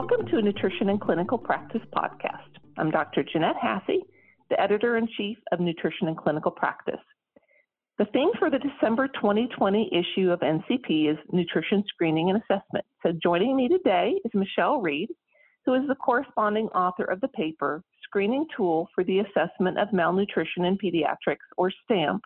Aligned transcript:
Welcome 0.00 0.26
to 0.28 0.40
Nutrition 0.40 0.90
and 0.90 1.00
Clinical 1.00 1.36
Practice 1.36 1.80
podcast. 1.92 2.52
I'm 2.76 2.92
Dr. 2.92 3.24
Jeanette 3.24 3.56
Hasse, 3.60 3.98
the 4.48 4.60
editor 4.60 4.96
in 4.96 5.08
chief 5.16 5.36
of 5.50 5.58
Nutrition 5.58 6.06
and 6.06 6.16
Clinical 6.16 6.52
Practice. 6.52 7.00
The 7.98 8.04
theme 8.12 8.30
for 8.38 8.48
the 8.48 8.60
December 8.60 9.08
2020 9.08 9.90
issue 9.92 10.30
of 10.30 10.38
NCP 10.38 11.10
is 11.10 11.18
nutrition 11.32 11.82
screening 11.88 12.30
and 12.30 12.40
assessment. 12.40 12.84
So 13.02 13.10
joining 13.20 13.56
me 13.56 13.66
today 13.66 14.12
is 14.24 14.30
Michelle 14.34 14.80
Reed, 14.80 15.08
who 15.66 15.74
is 15.74 15.82
the 15.88 15.96
corresponding 15.96 16.66
author 16.68 17.02
of 17.02 17.20
the 17.20 17.28
paper 17.28 17.82
Screening 18.04 18.46
Tool 18.56 18.88
for 18.94 19.02
the 19.02 19.18
Assessment 19.18 19.80
of 19.80 19.92
Malnutrition 19.92 20.64
in 20.64 20.78
Pediatrics, 20.78 21.48
or 21.56 21.72
STAMP, 21.84 22.22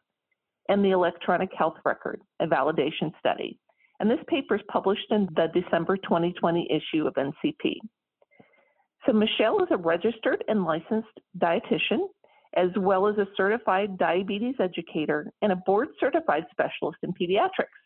and 0.69 0.85
the 0.85 0.91
Electronic 0.91 1.49
Health 1.57 1.79
Record, 1.87 2.21
a 2.39 2.47
validation 2.47 3.19
study 3.19 3.59
and 4.03 4.11
this 4.11 4.19
paper 4.27 4.57
is 4.57 4.63
published 4.69 5.07
in 5.11 5.29
the 5.37 5.47
December 5.55 5.97
2020 5.97 6.69
issue 6.69 7.07
of 7.07 7.15
NCP. 7.15 7.77
So 9.07 9.13
Michelle 9.13 9.63
is 9.63 9.69
a 9.71 9.77
registered 9.77 10.43
and 10.49 10.65
licensed 10.65 11.21
dietitian, 11.39 12.09
as 12.57 12.71
well 12.77 13.07
as 13.07 13.17
a 13.19 13.27
certified 13.37 13.97
diabetes 13.99 14.57
educator 14.59 15.33
and 15.41 15.53
a 15.53 15.57
board 15.57 15.89
certified 16.01 16.45
specialist 16.51 16.99
in 17.05 17.13
pediatrics. 17.13 17.79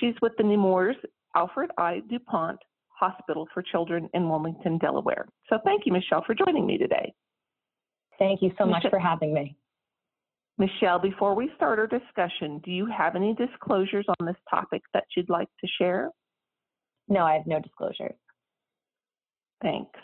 She's 0.00 0.14
with 0.20 0.32
the 0.36 0.42
Nemours 0.42 0.96
Alfred 1.36 1.70
I. 1.78 2.02
DuPont 2.10 2.58
Hospital 2.88 3.46
for 3.54 3.62
Children 3.62 4.08
in 4.14 4.28
Wilmington, 4.28 4.78
Delaware. 4.78 5.26
So 5.48 5.58
thank 5.64 5.86
you, 5.86 5.92
Michelle, 5.92 6.24
for 6.26 6.34
joining 6.34 6.66
me 6.66 6.76
today. 6.76 7.12
Thank 8.18 8.42
you 8.42 8.50
so 8.58 8.66
much 8.66 8.84
for 8.90 8.98
having 8.98 9.32
me. 9.32 9.56
Michelle, 10.58 10.98
before 10.98 11.34
we 11.34 11.50
start 11.54 11.78
our 11.78 11.86
discussion, 11.86 12.60
do 12.64 12.70
you 12.70 12.86
have 12.86 13.14
any 13.14 13.34
disclosures 13.34 14.06
on 14.18 14.26
this 14.26 14.36
topic 14.48 14.82
that 14.94 15.04
you'd 15.14 15.28
like 15.28 15.48
to 15.60 15.68
share? 15.78 16.10
No, 17.08 17.24
I 17.24 17.34
have 17.34 17.46
no 17.46 17.60
disclosures. 17.60 18.14
Thanks. 19.62 19.98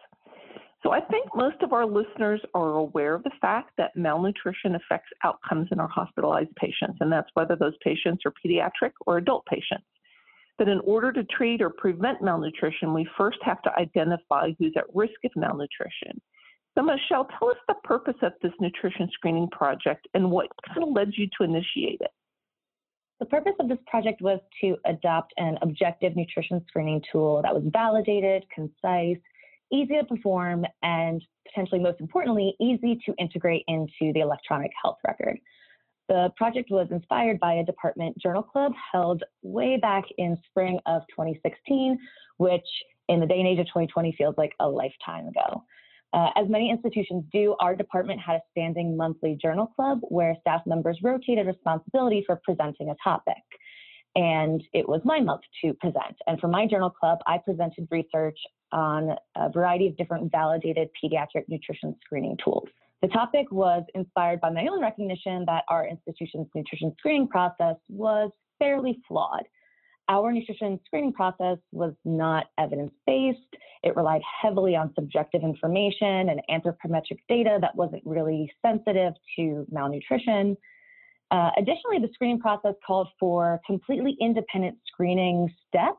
So 0.83 0.91
I 0.91 1.01
think 1.01 1.27
most 1.35 1.63
of 1.63 1.73
our 1.73 1.87
listeners 1.87 2.41
are 2.55 2.75
aware 2.75 3.15
of 3.15 3.23
the 3.23 3.31
fact 3.41 3.71
that 3.79 3.97
malnutrition 3.97 4.75
affects 4.75 5.09
outcomes 5.25 5.69
in 5.71 5.79
our 5.79 5.89
hospitalized 5.89 6.55
patients, 6.57 6.99
and 7.01 7.11
that's 7.11 7.31
whether 7.35 7.55
those 7.55 7.75
patients 7.85 8.25
are 8.27 8.33
pediatric 8.45 8.93
or 9.07 9.19
adult 9.19 9.47
patients. 9.47 9.87
But 10.59 10.69
in 10.69 10.81
order 10.81 11.13
to 11.13 11.25
treat 11.25 11.63
or 11.63 11.71
prevent 11.71 12.21
malnutrition, 12.21 12.93
we 12.93 13.09
first 13.17 13.39
have 13.43 13.63
to 13.63 13.75
identify 13.79 14.51
who's 14.59 14.75
at 14.77 14.85
risk 14.95 15.15
of 15.25 15.31
malnutrition. 15.37 16.21
So, 16.77 16.83
Michelle, 16.83 17.29
tell 17.39 17.51
us 17.51 17.57
the 17.69 17.75
purpose 17.85 18.17
of 18.23 18.33
this 18.43 18.53
nutrition 18.59 19.09
screening 19.13 19.49
project 19.51 20.09
and 20.15 20.31
what 20.31 20.49
kind 20.67 20.83
of 20.83 20.95
led 20.95 21.13
you 21.17 21.29
to 21.39 21.45
initiate 21.45 22.01
it. 22.01 22.11
The 23.21 23.27
purpose 23.27 23.53
of 23.61 23.69
this 23.69 23.79
project 23.87 24.21
was 24.21 24.41
to 24.63 24.77
adopt 24.87 25.33
an 25.37 25.59
objective 25.63 26.17
nutrition 26.17 26.65
screening 26.67 27.03
tool 27.13 27.41
that 27.43 27.55
was 27.55 27.63
validated, 27.73 28.45
concise, 28.53 29.19
easy 29.71 29.95
to 29.95 30.05
perform, 30.05 30.65
and 30.83 31.23
potentially 31.47 31.81
most 31.81 32.01
importantly, 32.01 32.55
easy 32.61 32.99
to 33.07 33.15
integrate 33.19 33.65
into 33.69 34.13
the 34.13 34.21
electronic 34.21 34.71
health 34.83 34.99
record. 35.07 35.39
The 36.09 36.31
project 36.37 36.71
was 36.71 36.89
inspired 36.91 37.39
by 37.39 37.55
a 37.55 37.65
department 37.65 38.19
journal 38.19 38.43
club 38.43 38.73
held 38.93 39.23
way 39.43 39.77
back 39.77 40.05
in 40.19 40.37
spring 40.47 40.81
of 40.87 41.03
2016, 41.11 41.99
which 42.39 42.67
in 43.09 43.21
the 43.21 43.27
day 43.27 43.39
and 43.39 43.47
age 43.47 43.59
of 43.61 43.67
2020 43.67 44.15
feels 44.19 44.35
like 44.37 44.53
a 44.59 44.69
lifetime 44.69 45.29
ago. 45.29 45.63
Uh, 46.13 46.29
as 46.37 46.49
many 46.49 46.71
institutions 46.71 47.25
do, 47.33 47.57
our 47.61 47.75
department 47.75 48.21
had 48.21 48.37
a 48.37 48.41
standing 48.51 48.97
monthly 48.97 49.39
journal 49.41 49.67
club 49.67 50.01
where 50.03 50.37
staff 50.41 50.61
members 50.67 50.99
rotated 51.03 51.47
responsibility 51.47 52.23
for 52.27 52.41
presenting 52.45 52.91
a 52.91 52.95
topic. 53.03 53.43
And 54.15 54.63
it 54.75 54.87
was 54.87 55.01
my 55.05 55.21
month 55.21 55.41
to 55.63 55.73
present. 55.75 56.17
And 56.27 56.39
for 56.39 56.49
my 56.49 56.67
journal 56.67 56.91
club, 56.91 57.19
I 57.27 57.39
presented 57.39 57.89
research 57.91 58.37
on 58.71 59.17
a 59.37 59.51
variety 59.51 59.87
of 59.87 59.97
different 59.97 60.31
validated 60.31 60.91
pediatric 61.03 61.45
nutrition 61.49 61.97
screening 62.05 62.37
tools. 62.45 62.69
The 63.01 63.09
topic 63.09 63.51
was 63.51 63.83
inspired 63.95 64.41
by 64.41 64.51
my 64.51 64.67
own 64.71 64.83
recognition 64.83 65.45
that 65.47 65.65
our 65.69 65.89
institution's 65.89 66.47
nutrition 66.55 66.95
screening 66.99 67.27
process 67.27 67.77
was 67.89 68.31
fairly 68.59 68.99
flawed 69.09 69.45
our 70.09 70.33
nutrition 70.33 70.79
screening 70.87 71.13
process 71.13 71.59
was 71.71 71.93
not 72.05 72.47
evidence 72.59 72.93
based. 73.07 73.39
It 73.83 73.97
relied 73.97 74.23
heavily 74.43 74.77
on 74.77 74.93
subjective 74.95 75.43
information 75.43 76.29
and 76.29 76.41
anthropometric 76.51 77.19
data 77.29 77.59
that 77.61 77.75
wasn't 77.75 78.03
really 78.05 78.53
sensitive 78.65 79.15
to 79.37 79.67
malnutrition. 79.71 80.57
Uh, 81.31 81.51
additionally, 81.57 81.99
the 81.99 82.11
screening 82.13 82.41
process 82.41 82.75
called 82.87 83.09
for 83.19 83.61
completely 83.67 84.17
independent 84.21 84.77
screening 84.87 85.53
steps 85.69 85.99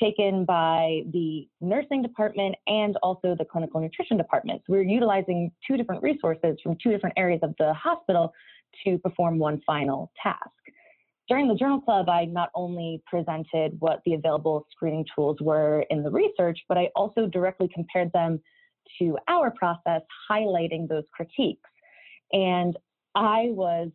taken 0.00 0.44
by 0.44 1.02
the 1.12 1.46
nursing 1.60 2.02
department 2.02 2.54
and 2.66 2.96
also 3.02 3.36
the 3.38 3.44
clinical 3.44 3.80
nutrition 3.80 4.16
department. 4.16 4.62
So 4.66 4.72
we're 4.72 4.82
utilizing 4.82 5.52
two 5.66 5.76
different 5.76 6.02
resources 6.02 6.56
from 6.62 6.76
two 6.82 6.90
different 6.90 7.14
areas 7.18 7.40
of 7.42 7.54
the 7.58 7.74
hospital 7.74 8.32
to 8.84 8.98
perform 8.98 9.38
one 9.38 9.60
final 9.66 10.10
task. 10.20 10.48
During 11.28 11.48
the 11.48 11.54
journal 11.54 11.80
club, 11.80 12.08
I 12.08 12.24
not 12.24 12.50
only 12.54 13.02
presented 13.06 13.76
what 13.78 14.00
the 14.04 14.14
available 14.14 14.66
screening 14.70 15.06
tools 15.14 15.38
were 15.40 15.84
in 15.88 16.02
the 16.02 16.10
research, 16.10 16.58
but 16.68 16.76
I 16.76 16.88
also 16.96 17.26
directly 17.26 17.68
compared 17.72 18.12
them 18.12 18.40
to 18.98 19.16
our 19.28 19.50
process, 19.50 20.02
highlighting 20.30 20.88
those 20.88 21.04
critiques. 21.12 21.70
And 22.32 22.76
I 23.14 23.46
was 23.50 23.90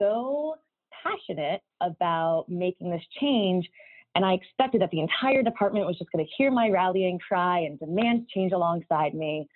so 0.00 0.56
passionate 1.02 1.62
about 1.80 2.44
making 2.48 2.90
this 2.90 3.02
change. 3.20 3.68
And 4.14 4.24
I 4.24 4.34
expected 4.34 4.82
that 4.82 4.90
the 4.90 5.00
entire 5.00 5.42
department 5.42 5.86
was 5.86 5.96
just 5.98 6.10
going 6.12 6.24
to 6.24 6.30
hear 6.36 6.50
my 6.50 6.68
rallying 6.68 7.18
cry 7.18 7.60
and 7.60 7.78
demand 7.78 8.28
change 8.28 8.52
alongside 8.52 9.14
me. 9.14 9.48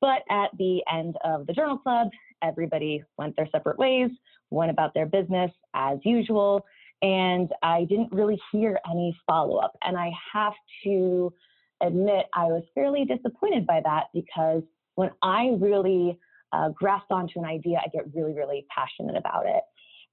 But 0.00 0.22
at 0.30 0.50
the 0.58 0.80
end 0.90 1.16
of 1.24 1.46
the 1.46 1.52
journal 1.52 1.78
club, 1.78 2.08
everybody 2.42 3.02
went 3.18 3.36
their 3.36 3.48
separate 3.50 3.78
ways, 3.78 4.10
went 4.50 4.70
about 4.70 4.94
their 4.94 5.06
business 5.06 5.50
as 5.74 5.98
usual, 6.04 6.64
and 7.02 7.50
I 7.62 7.84
didn't 7.84 8.12
really 8.12 8.40
hear 8.52 8.78
any 8.90 9.16
follow 9.26 9.56
up. 9.56 9.76
And 9.82 9.96
I 9.96 10.10
have 10.32 10.52
to 10.84 11.32
admit, 11.80 12.26
I 12.34 12.44
was 12.44 12.62
fairly 12.74 13.04
disappointed 13.04 13.66
by 13.66 13.80
that 13.84 14.06
because 14.12 14.62
when 14.96 15.10
I 15.22 15.56
really 15.58 16.18
uh, 16.52 16.70
grasp 16.70 17.10
onto 17.10 17.38
an 17.38 17.44
idea, 17.44 17.78
I 17.78 17.88
get 17.88 18.14
really, 18.14 18.34
really 18.34 18.66
passionate 18.74 19.16
about 19.16 19.46
it. 19.46 19.62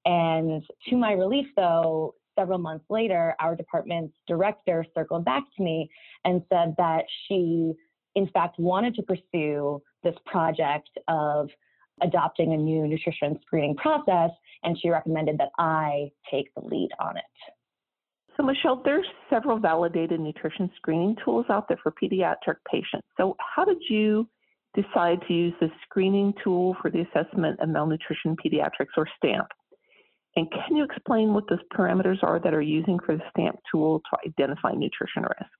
And 0.05 0.63
to 0.89 0.95
my 0.95 1.11
relief, 1.13 1.47
though, 1.57 2.15
several 2.37 2.59
months 2.59 2.85
later, 2.89 3.35
our 3.39 3.55
department's 3.55 4.15
director 4.27 4.85
circled 4.95 5.25
back 5.25 5.43
to 5.57 5.63
me 5.63 5.89
and 6.23 6.41
said 6.49 6.75
that 6.77 7.03
she, 7.27 7.73
in 8.15 8.27
fact, 8.27 8.59
wanted 8.59 8.95
to 8.95 9.03
pursue 9.03 9.81
this 10.03 10.15
project 10.25 10.89
of 11.07 11.49
adopting 12.01 12.53
a 12.53 12.57
new 12.57 12.87
nutrition 12.87 13.39
screening 13.45 13.75
process, 13.75 14.31
and 14.63 14.77
she 14.79 14.89
recommended 14.89 15.37
that 15.39 15.49
I 15.57 16.11
take 16.29 16.53
the 16.55 16.61
lead 16.61 16.89
on 16.99 17.17
it. 17.17 17.23
So, 18.35 18.43
Michelle, 18.43 18.81
there's 18.85 19.05
several 19.29 19.57
validated 19.59 20.19
nutrition 20.19 20.69
screening 20.75 21.15
tools 21.25 21.47
out 21.49 21.67
there 21.67 21.79
for 21.81 21.91
pediatric 21.91 22.57
patients. 22.71 23.07
So, 23.17 23.35
how 23.39 23.65
did 23.65 23.81
you 23.89 24.29
decide 24.75 25.19
to 25.27 25.33
use 25.33 25.53
the 25.59 25.69
screening 25.83 26.33
tool 26.43 26.77
for 26.81 26.91
the 26.91 27.01
assessment 27.01 27.59
of 27.59 27.69
malnutrition 27.69 28.35
pediatrics, 28.35 28.95
or 28.95 29.07
STAMP? 29.17 29.47
And 30.35 30.47
can 30.51 30.75
you 30.75 30.83
explain 30.83 31.33
what 31.33 31.49
those 31.49 31.59
parameters 31.75 32.21
are 32.21 32.39
that 32.39 32.53
are 32.53 32.61
using 32.61 32.99
for 33.03 33.15
the 33.15 33.23
STAMP 33.31 33.57
tool 33.71 34.01
to 34.11 34.29
identify 34.29 34.71
nutrition 34.71 35.23
risk? 35.23 35.51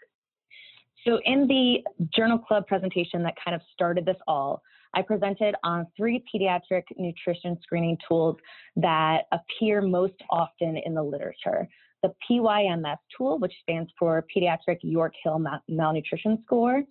So, 1.04 1.20
in 1.26 1.48
the 1.48 1.80
journal 2.16 2.38
club 2.38 2.68
presentation 2.68 3.24
that 3.24 3.34
kind 3.44 3.56
of 3.56 3.62
started 3.74 4.06
this 4.06 4.18
all, 4.28 4.62
I 4.94 5.02
presented 5.02 5.56
on 5.64 5.88
three 5.96 6.24
pediatric 6.34 6.84
nutrition 6.98 7.58
screening 7.62 7.98
tools 8.08 8.38
that 8.76 9.24
appear 9.32 9.82
most 9.82 10.16
often 10.30 10.78
in 10.78 10.94
the 10.94 11.04
literature. 11.04 11.68
The 12.04 12.14
PYMS 12.30 12.98
tool, 13.18 13.40
which 13.40 13.54
stands 13.64 13.92
for 13.98 14.26
Pediatric 14.36 14.80
York 14.84 15.14
Hill 15.24 15.40
Mal- 15.40 15.64
Malnutrition 15.68 16.42
Score, 16.46 16.84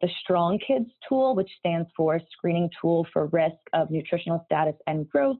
the 0.00 0.08
Strong 0.22 0.60
Kids 0.66 0.86
tool, 1.08 1.34
which 1.34 1.50
stands 1.58 1.88
for 1.96 2.20
Screening 2.32 2.70
Tool 2.80 3.06
for 3.12 3.26
Risk 3.26 3.58
of 3.72 3.90
Nutritional 3.90 4.42
Status 4.46 4.76
and 4.86 5.08
Growth, 5.08 5.38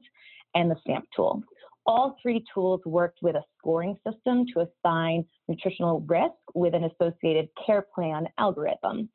and 0.55 0.69
the 0.69 0.75
STAMP 0.81 1.05
tool. 1.15 1.43
All 1.85 2.17
three 2.21 2.43
tools 2.53 2.81
worked 2.85 3.19
with 3.23 3.35
a 3.35 3.43
scoring 3.57 3.97
system 4.07 4.45
to 4.53 4.67
assign 4.67 5.25
nutritional 5.47 6.01
risk 6.01 6.35
with 6.53 6.75
an 6.75 6.83
associated 6.83 7.49
care 7.65 7.85
plan 7.93 8.27
algorithm. 8.37 9.09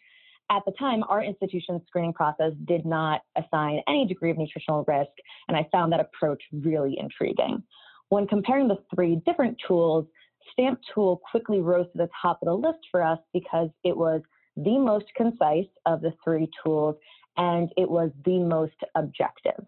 At 0.50 0.62
the 0.64 0.72
time, 0.78 1.02
our 1.08 1.22
institution's 1.22 1.82
screening 1.88 2.12
process 2.12 2.52
did 2.66 2.86
not 2.86 3.22
assign 3.36 3.80
any 3.88 4.06
degree 4.06 4.30
of 4.30 4.38
nutritional 4.38 4.84
risk, 4.86 5.10
and 5.48 5.56
I 5.56 5.68
found 5.72 5.92
that 5.92 6.00
approach 6.00 6.42
really 6.52 6.96
intriguing. 6.98 7.62
When 8.10 8.28
comparing 8.28 8.68
the 8.68 8.78
three 8.94 9.20
different 9.26 9.56
tools, 9.66 10.06
STAMP 10.52 10.78
tool 10.94 11.20
quickly 11.30 11.60
rose 11.60 11.86
to 11.92 11.98
the 11.98 12.08
top 12.22 12.38
of 12.42 12.46
the 12.46 12.54
list 12.54 12.78
for 12.90 13.02
us 13.02 13.18
because 13.32 13.68
it 13.82 13.96
was 13.96 14.22
the 14.56 14.78
most 14.78 15.06
concise 15.16 15.66
of 15.84 16.00
the 16.00 16.12
three 16.24 16.48
tools 16.64 16.94
and 17.36 17.70
it 17.76 17.88
was 17.90 18.10
the 18.24 18.38
most 18.38 18.76
objective. 18.94 19.64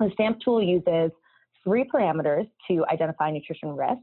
The 0.00 0.10
STAMP 0.14 0.40
tool 0.42 0.62
uses 0.62 1.12
three 1.62 1.84
parameters 1.84 2.48
to 2.68 2.84
identify 2.90 3.30
nutrition 3.30 3.76
risk 3.76 4.00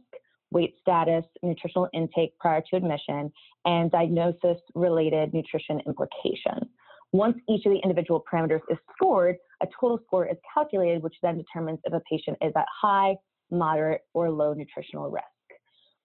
weight 0.52 0.76
status, 0.82 1.24
nutritional 1.42 1.88
intake 1.94 2.38
prior 2.40 2.62
to 2.70 2.76
admission, 2.76 3.32
and 3.66 3.90
diagnosis 3.92 4.58
related 4.76 5.34
nutrition 5.34 5.82
implications. 5.88 6.70
Once 7.14 7.38
each 7.50 7.66
of 7.66 7.74
the 7.74 7.80
individual 7.80 8.24
parameters 8.32 8.62
is 8.70 8.78
scored, 8.96 9.36
a 9.62 9.68
total 9.80 10.00
score 10.06 10.26
is 10.28 10.38
calculated, 10.54 11.04
which 11.04 11.16
then 11.22 11.38
determines 11.38 11.80
if 11.84 11.94
a 11.94 12.02
patient 12.10 12.38
is 12.42 12.54
at 12.56 12.66
high, 12.82 13.16
moderate, 13.50 14.02
or 14.14 14.30
low 14.30 14.54
nutritional 14.54 15.10
risk. 15.10 15.26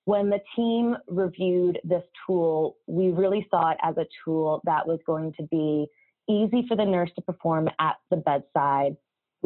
When 0.05 0.31
the 0.31 0.41
team 0.55 0.97
reviewed 1.09 1.81
this 1.85 2.03
tool, 2.27 2.77
we 2.87 3.11
really 3.11 3.47
saw 3.51 3.71
it 3.71 3.79
as 3.83 3.97
a 3.97 4.07
tool 4.25 4.61
that 4.65 4.87
was 4.87 4.99
going 5.07 5.33
to 5.39 5.43
be 5.45 5.87
easy 6.29 6.65
for 6.69 6.77
the 6.77 6.85
nurse 6.85 7.11
to 7.17 7.23
perform 7.23 7.69
at 7.79 7.97
the 8.11 8.17
bedside, 8.17 8.97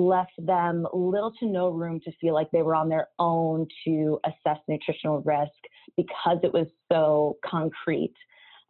left 0.01 0.33
them 0.39 0.87
little 0.93 1.33
to 1.41 1.47
no 1.47 1.69
room 1.69 2.01
to 2.05 2.13
feel 2.21 2.35
like 2.35 2.51
they 2.51 2.63
were 2.63 2.75
on 2.75 2.89
their 2.89 3.09
own 3.19 3.67
to 3.85 4.19
assess 4.25 4.59
nutritional 4.69 5.21
risk 5.23 5.53
because 5.97 6.39
it 6.43 6.53
was 6.53 6.67
so 6.91 7.37
concrete. 7.45 8.15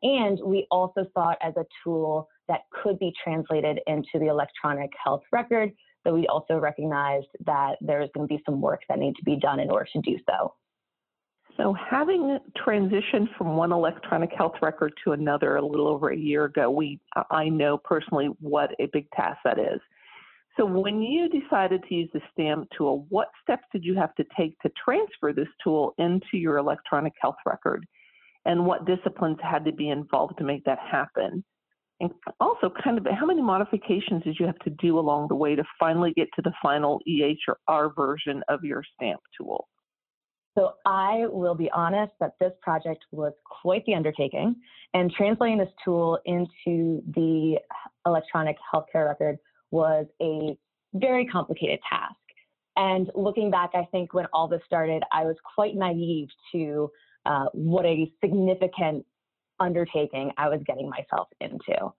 And 0.03 0.39
we 0.45 0.67
also 0.71 1.07
saw 1.13 1.31
it 1.31 1.39
as 1.43 1.55
a 1.57 1.65
tool 1.85 2.29
that 2.49 2.63
could 2.71 2.99
be 2.99 3.13
translated 3.23 3.81
into 3.87 4.19
the 4.19 4.27
electronic 4.27 4.91
health 5.03 5.23
record, 5.31 5.73
though 6.05 6.15
we 6.15 6.27
also 6.27 6.59
recognized 6.59 7.29
that 7.45 7.77
there's 7.81 8.09
going 8.15 8.27
to 8.27 8.35
be 8.35 8.43
some 8.47 8.61
work 8.61 8.81
that 8.89 8.99
needs 8.99 9.17
to 9.19 9.25
be 9.25 9.37
done 9.37 9.61
in 9.61 9.71
order 9.71 9.89
to 9.93 10.01
do 10.01 10.17
so. 10.29 10.55
So, 11.57 11.75
having 11.75 12.39
transitioned 12.67 13.37
from 13.37 13.57
one 13.57 13.73
electronic 13.73 14.31
health 14.33 14.55
record 14.63 14.95
to 15.05 15.13
another 15.13 15.57
a 15.57 15.67
little 15.67 15.89
over 15.89 16.09
a 16.09 16.17
year 16.17 16.47
ago, 16.47 16.71
we 16.71 17.01
I 17.31 17.51
know 17.51 17.77
personally 17.77 18.29
what 18.41 18.71
a 18.81 18.87
big 18.87 19.11
task 19.11 19.41
that 19.45 19.59
is. 19.59 19.81
So 20.57 20.67
when 20.67 21.01
you 21.01 21.29
decided 21.29 21.83
to 21.89 21.95
use 21.95 22.11
the 22.13 22.21
STAMP 22.33 22.69
tool, 22.77 23.07
what 23.09 23.29
steps 23.43 23.65
did 23.73 23.85
you 23.85 23.95
have 23.97 24.15
to 24.17 24.25
take 24.37 24.59
to 24.61 24.71
transfer 24.83 25.33
this 25.33 25.49
tool 25.63 25.95
into 25.99 26.37
your 26.37 26.57
electronic 26.57 27.13
health 27.21 27.37
record? 27.47 27.87
And 28.45 28.67
what 28.67 28.87
disciplines 28.87 29.39
had 29.43 29.65
to 29.67 29.73
be 29.73 29.91
involved 29.91 30.39
to 30.39 30.45
make 30.45 30.65
that 30.65 30.79
happen? 30.79 31.45
And 32.01 32.11
also, 32.41 32.73
kind 32.83 32.97
of, 32.97 33.07
how 33.19 33.27
many 33.27 33.43
modifications 33.43 34.25
did 34.25 34.39
you 34.41 34.47
have 34.47 34.59
to 34.61 34.71
do 34.71 34.99
along 34.99 35.29
the 35.29 35.35
way 35.35 35.55
to 35.55 35.63
finally 35.79 36.13
get 36.17 36.29
to 36.35 36.43
the 36.43 36.53
final 36.63 37.01
EHR 37.07 37.95
version 37.95 38.43
of 38.49 38.65
your 38.65 38.83
STAMP 38.95 39.21
tool? 39.39 39.69
So 40.59 40.73
I 40.87 41.27
will 41.29 41.55
be 41.55 41.71
honest 41.73 42.13
that 42.19 42.33
this 42.41 42.53
project 42.63 43.05
was 43.13 43.33
quite 43.45 43.85
the 43.85 43.95
undertaking, 43.95 44.57
and 44.95 45.13
translating 45.13 45.59
this 45.59 45.69
tool 45.85 46.19
into 46.25 47.03
the 47.15 47.59
electronic 48.07 48.57
healthcare 48.75 49.07
record 49.07 49.39
was 49.71 50.07
a 50.21 50.57
very 50.95 51.27
complicated 51.27 51.79
task. 51.89 52.15
And 52.77 53.11
looking 53.15 53.51
back, 53.51 53.71
I 53.75 53.87
think 53.91 54.15
when 54.15 54.27
all 54.33 54.49
this 54.49 54.63
started, 54.65 55.03
I 55.13 55.25
was 55.25 55.37
quite 55.55 55.75
naive 55.75 56.29
to 56.53 56.91
uh, 57.27 57.47
what 57.53 57.85
a 57.85 58.11
significant 58.23 59.05
undertaking 59.59 60.33
I 60.39 60.49
was 60.49 60.61
getting 60.67 60.89
myself 60.89 61.29
into. 61.41 61.93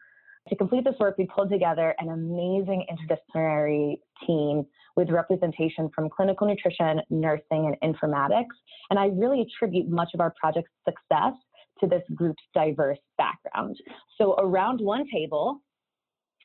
To 0.50 0.56
complete 0.56 0.84
this 0.84 0.96
work, 1.00 1.18
we 1.20 1.28
pulled 1.28 1.52
together 1.52 1.94
an 2.00 2.10
amazing 2.10 2.86
interdisciplinary 2.90 4.00
team 4.26 4.66
with 4.96 5.10
representation 5.10 5.90
from 5.94 6.10
clinical 6.10 6.48
nutrition, 6.48 7.00
nursing, 7.10 7.76
and 7.82 7.96
informatics. 7.96 8.56
And 8.90 8.98
I 8.98 9.08
really 9.08 9.42
attribute 9.42 9.88
much 9.88 10.10
of 10.14 10.20
our 10.20 10.34
project's 10.40 10.72
success 10.84 11.34
to 11.80 11.88
this 11.88 12.02
group's 12.16 12.44
diverse 12.56 12.98
background. 13.18 13.78
So 14.18 14.36
around 14.40 14.82
one 14.82 15.06
table, 15.12 15.62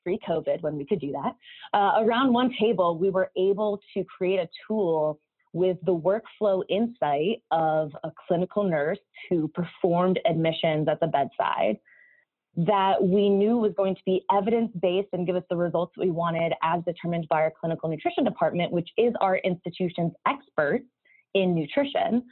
pre 0.06 0.20
COVID 0.20 0.62
when 0.62 0.76
we 0.76 0.86
could 0.86 1.00
do 1.00 1.10
that. 1.10 1.34
Uh, 1.74 2.04
around 2.04 2.32
one 2.32 2.52
table, 2.60 2.96
we 2.96 3.10
were 3.10 3.32
able 3.36 3.80
to 3.92 4.04
create 4.04 4.38
a 4.38 4.48
tool 4.66 5.18
with 5.52 5.78
the 5.84 5.94
workflow 5.94 6.62
insight 6.68 7.42
of 7.50 7.90
a 8.04 8.12
clinical 8.28 8.62
nurse 8.62 9.00
who 9.28 9.48
performed 9.48 10.20
admissions 10.24 10.86
at 10.86 11.00
the 11.00 11.08
bedside 11.08 11.78
that 12.56 13.02
we 13.02 13.28
knew 13.28 13.58
was 13.58 13.72
going 13.76 13.94
to 13.94 14.00
be 14.06 14.24
evidence 14.32 14.70
based 14.80 15.08
and 15.12 15.26
give 15.26 15.36
us 15.36 15.42
the 15.50 15.56
results 15.56 15.92
we 15.98 16.10
wanted 16.10 16.52
as 16.62 16.82
determined 16.84 17.26
by 17.28 17.40
our 17.40 17.52
clinical 17.60 17.88
nutrition 17.88 18.24
department, 18.24 18.70
which 18.72 18.88
is 18.96 19.12
our 19.20 19.38
institution's 19.38 20.12
expert 20.26 20.82
in 21.34 21.54
nutrition, 21.54 22.22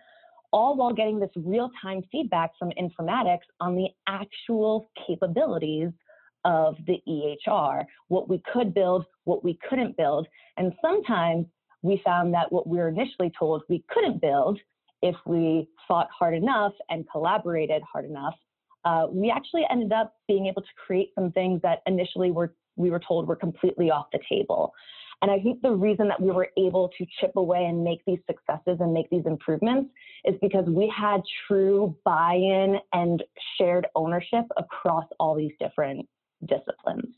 all 0.53 0.77
while 0.77 0.93
getting 0.95 1.19
this 1.19 1.31
real 1.35 1.71
time 1.83 2.03
feedback 2.13 2.53
from 2.59 2.71
informatics 2.71 3.47
on 3.61 3.75
the 3.75 3.89
actual 4.07 4.87
capabilities 5.07 5.91
of 6.45 6.77
the 6.87 7.01
EHR, 7.09 7.85
what 8.09 8.29
we 8.29 8.43
could 8.53 8.75
build, 8.75 9.07
what 9.25 9.45
we 9.45 9.59
couldn't 9.69 9.97
build. 9.97 10.27
And 10.57 10.73
sometimes 10.83 11.47
we 11.83 12.01
found 12.05 12.33
that 12.35 12.51
what 12.51 12.67
we 12.67 12.79
were 12.79 12.89
initially 12.89 13.33
told 13.39 13.63
we 13.69 13.85
couldn't 13.91 14.21
build, 14.21 14.59
if 15.03 15.17
we 15.27 15.69
fought 15.87 16.09
hard 16.17 16.35
enough 16.35 16.73
and 16.89 17.09
collaborated 17.11 17.83
hard 17.91 18.07
enough, 18.07 18.35
uh, 18.85 19.07
we 19.11 19.31
actually 19.31 19.65
ended 19.71 19.93
up 19.93 20.15
being 20.29 20.47
able 20.47 20.63
to 20.63 20.69
create 20.87 21.11
some 21.15 21.33
things 21.33 21.61
that 21.63 21.83
initially 21.87 22.31
were 22.31 22.55
we 22.77 22.91
were 22.91 23.01
told 23.07 23.29
were 23.29 23.37
completely 23.37 23.91
off 23.91 24.07
the 24.13 24.19
table. 24.29 24.73
And 25.23 25.31
I 25.31 25.39
think 25.39 25.63
the 25.63 25.71
reason 25.71 26.09
that 26.09 26.21
we 26.21 26.31
were 26.31 26.49
able 26.59 26.91
to 26.99 27.07
chip 27.21 27.33
away 27.37 27.65
and 27.65 27.85
make 27.85 28.01
these 28.07 28.19
successes 28.27 28.79
and 28.81 28.93
make 28.93 29.09
these 29.11 29.25
improvements 29.27 29.91
is 30.25 30.35
because 30.43 30.67
we 30.67 30.93
had 30.95 31.23
true 31.47 31.97
buy 32.05 32.35
in 32.35 32.79
and 32.93 33.23
shared 33.57 33.87
ownership 33.95 34.45
across 34.57 35.07
all 35.21 35.35
these 35.35 35.53
different 35.61 36.07
disciplines. 36.47 37.15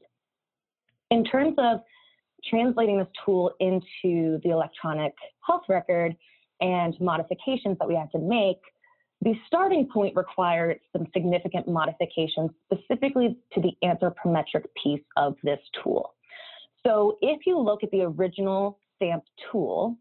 In 1.11 1.25
terms 1.25 1.55
of 1.59 1.81
translating 2.49 2.99
this 2.99 3.09
tool 3.25 3.53
into 3.61 4.41
the 4.43 4.51
electronic 4.51 5.15
health 5.47 5.63
record 5.69 6.17
and 6.61 6.99
modifications 7.01 7.77
that 7.79 7.89
we 7.89 7.95
had 7.95 8.11
to 8.13 8.19
make, 8.19 8.59
the 9.23 9.35
starting 9.47 9.89
point 9.89 10.15
required 10.15 10.79
some 10.93 11.07
significant 11.13 11.67
modifications 11.69 12.51
specifically 12.65 13.39
to 13.53 13.61
the 13.61 13.73
anthropometric 13.83 14.65
piece 14.83 15.03
of 15.17 15.37
this 15.43 15.61
tool. 15.83 16.15
So 16.87 17.17
if 17.21 17.47
you 17.47 17.59
look 17.59 17.83
at 17.83 17.91
the 17.91 18.03
original 18.03 18.79
STAMP 18.97 19.25
tool, 19.51 19.97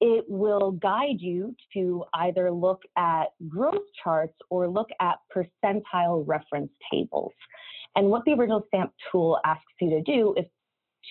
it 0.00 0.24
will 0.28 0.72
guide 0.72 1.20
you 1.20 1.54
to 1.74 2.04
either 2.14 2.50
look 2.50 2.82
at 2.96 3.26
growth 3.48 3.82
charts 4.02 4.34
or 4.50 4.68
look 4.68 4.88
at 5.00 5.18
percentile 5.34 6.22
reference 6.26 6.70
tables. 6.90 7.32
And 7.96 8.08
what 8.08 8.24
the 8.24 8.32
original 8.32 8.64
STAMP 8.68 8.92
tool 9.10 9.40
asks 9.44 9.64
you 9.80 9.90
to 9.90 10.02
do 10.02 10.34
is 10.36 10.44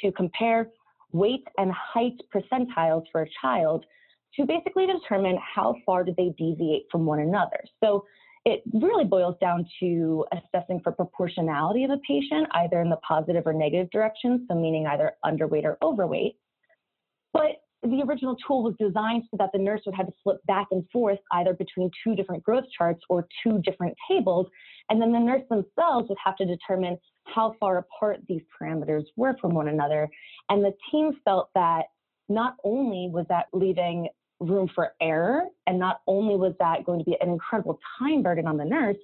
to 0.02 0.12
compare 0.14 0.70
weight 1.12 1.44
and 1.58 1.72
height 1.72 2.14
percentiles 2.34 3.04
for 3.12 3.24
a 3.24 3.28
child 3.42 3.86
to 4.36 4.46
basically 4.46 4.86
determine 4.86 5.38
how 5.56 5.76
far 5.86 6.04
do 6.04 6.14
they 6.16 6.34
deviate 6.38 6.84
from 6.92 7.06
one 7.06 7.20
another. 7.20 7.60
So 7.84 8.06
it 8.46 8.62
really 8.74 9.04
boils 9.04 9.36
down 9.42 9.66
to 9.82 10.26
assessing 10.32 10.80
for 10.82 10.94
proportionality 10.94 11.84
of 11.84 11.92
a 11.92 11.98
patient, 12.08 12.48
either 12.52 12.82
in 12.82 12.90
the 12.90 12.98
positive 12.98 13.46
or 13.46 13.54
negative 13.54 13.90
direction, 13.92 14.46
so 14.48 14.56
meaning 14.56 14.88
either 14.88 15.14
underweight 15.26 15.66
or 15.66 15.78
overweight. 15.82 16.38
But 17.34 17.58
the 17.88 18.04
original 18.04 18.36
tool 18.48 18.64
was 18.64 18.76
designed 18.80 19.24
so 19.30 19.38
that 19.38 19.50
the 19.54 19.60
nurse 19.60 19.82
would 19.86 19.96
have 19.96 20.08
to 20.08 20.14
flip 20.24 20.38
back 20.48 20.68
and 20.72 20.84
forth 20.92 21.20
either 21.34 21.54
between 21.54 21.90
two 22.04 22.16
different 22.16 22.44
growth 22.44 22.66
charts 22.76 23.02
or 23.10 23.28
two 23.44 23.60
different 23.60 23.96
tables. 24.10 24.48
And 24.90 25.02
then 25.02 25.12
the 25.12 25.20
nurse 25.20 25.44
themselves 25.50 26.10
would 26.10 26.18
have 26.24 26.36
to 26.38 26.46
determine 26.46 26.98
how 27.26 27.56
far 27.60 27.78
apart 27.80 28.22
these 28.28 28.42
parameters 28.60 29.04
were 29.16 29.36
from 29.40 29.54
one 29.54 29.68
another. 29.68 30.10
And 30.50 30.64
the 30.64 30.74
team 30.92 31.14
felt 31.26 31.50
that 31.56 31.84
not 32.30 32.56
only 32.64 33.10
was 33.12 33.26
that 33.30 33.48
leaving 33.54 34.08
room 34.40 34.70
for 34.74 34.94
error, 35.02 35.44
and 35.66 35.80
not 35.80 36.02
only 36.08 36.36
was 36.36 36.54
that 36.60 36.86
going 36.86 37.00
to 37.00 37.06
be 37.06 37.18
an 37.22 37.30
incredible 37.30 37.80
time 38.00 38.22
burden 38.22 38.48
on 38.48 38.58
the 38.58 38.66
nurse, 38.66 38.98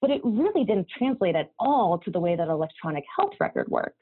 but 0.00 0.10
it 0.10 0.20
really 0.24 0.64
didn't 0.64 0.88
translate 0.98 1.36
at 1.36 1.52
all 1.58 1.98
to 1.98 2.10
the 2.10 2.18
way 2.18 2.34
that 2.34 2.48
electronic 2.48 3.04
health 3.16 3.32
record 3.38 3.68
works, 3.68 3.96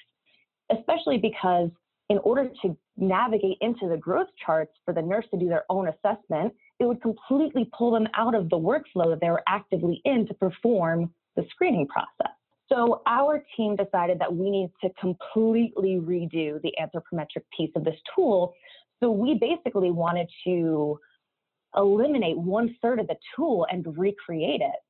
especially 0.72 1.18
because 1.18 1.68
in 2.10 2.18
order 2.18 2.50
to 2.60 2.76
navigate 2.96 3.56
into 3.60 3.88
the 3.88 3.96
growth 3.96 4.26
charts 4.44 4.72
for 4.84 4.92
the 4.92 5.00
nurse 5.00 5.24
to 5.30 5.38
do 5.38 5.48
their 5.48 5.64
own 5.70 5.88
assessment, 5.88 6.52
it 6.80 6.84
would 6.84 7.00
completely 7.00 7.70
pull 7.76 7.92
them 7.92 8.06
out 8.14 8.34
of 8.34 8.50
the 8.50 8.58
workflow 8.58 9.08
that 9.10 9.20
they 9.20 9.30
were 9.30 9.42
actively 9.48 10.02
in 10.04 10.26
to 10.26 10.34
perform 10.34 11.14
the 11.36 11.44
screening 11.50 11.86
process. 11.86 12.34
So 12.68 13.02
our 13.06 13.42
team 13.56 13.76
decided 13.76 14.18
that 14.18 14.34
we 14.34 14.50
need 14.50 14.70
to 14.82 14.90
completely 15.00 16.00
redo 16.00 16.60
the 16.62 16.72
anthropometric 16.80 17.44
piece 17.56 17.70
of 17.76 17.84
this 17.84 17.96
tool. 18.14 18.54
So 19.00 19.10
we 19.10 19.38
basically 19.40 19.90
wanted 19.90 20.28
to 20.44 20.98
eliminate 21.76 22.36
one 22.36 22.76
third 22.82 22.98
of 22.98 23.06
the 23.06 23.16
tool 23.36 23.66
and 23.70 23.86
recreate 23.96 24.60
it, 24.60 24.80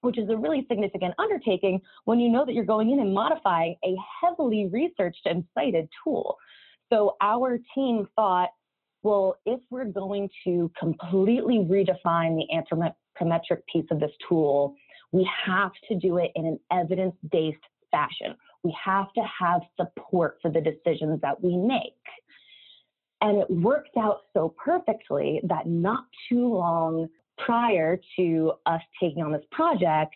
which 0.00 0.18
is 0.18 0.28
a 0.30 0.36
really 0.36 0.66
significant 0.68 1.14
undertaking 1.18 1.80
when 2.04 2.20
you 2.20 2.28
know 2.28 2.44
that 2.44 2.52
you're 2.52 2.64
going 2.64 2.90
in 2.90 3.00
and 3.00 3.12
modifying 3.12 3.76
a 3.84 3.94
heavily 4.22 4.68
researched 4.72 5.26
and 5.26 5.44
cited 5.54 5.88
tool. 6.04 6.36
So 6.90 7.16
our 7.20 7.58
team 7.74 8.08
thought, 8.16 8.50
well, 9.02 9.36
if 9.46 9.60
we're 9.70 9.84
going 9.84 10.28
to 10.44 10.70
completely 10.78 11.58
redefine 11.58 12.36
the 12.36 12.46
anthropometric 12.54 13.60
piece 13.72 13.86
of 13.90 14.00
this 14.00 14.10
tool, 14.28 14.74
we 15.12 15.28
have 15.46 15.72
to 15.88 15.94
do 15.96 16.18
it 16.18 16.30
in 16.34 16.46
an 16.46 16.58
evidence 16.72 17.14
based 17.30 17.58
fashion. 17.90 18.34
We 18.62 18.76
have 18.84 19.12
to 19.14 19.22
have 19.40 19.62
support 19.76 20.38
for 20.42 20.50
the 20.50 20.60
decisions 20.60 21.20
that 21.22 21.42
we 21.42 21.56
make. 21.56 21.94
And 23.20 23.38
it 23.38 23.50
worked 23.50 23.96
out 23.96 24.22
so 24.32 24.54
perfectly 24.62 25.40
that 25.44 25.66
not 25.66 26.04
too 26.28 26.54
long 26.54 27.08
prior 27.44 27.98
to 28.16 28.52
us 28.66 28.80
taking 29.00 29.22
on 29.22 29.32
this 29.32 29.44
project, 29.50 30.14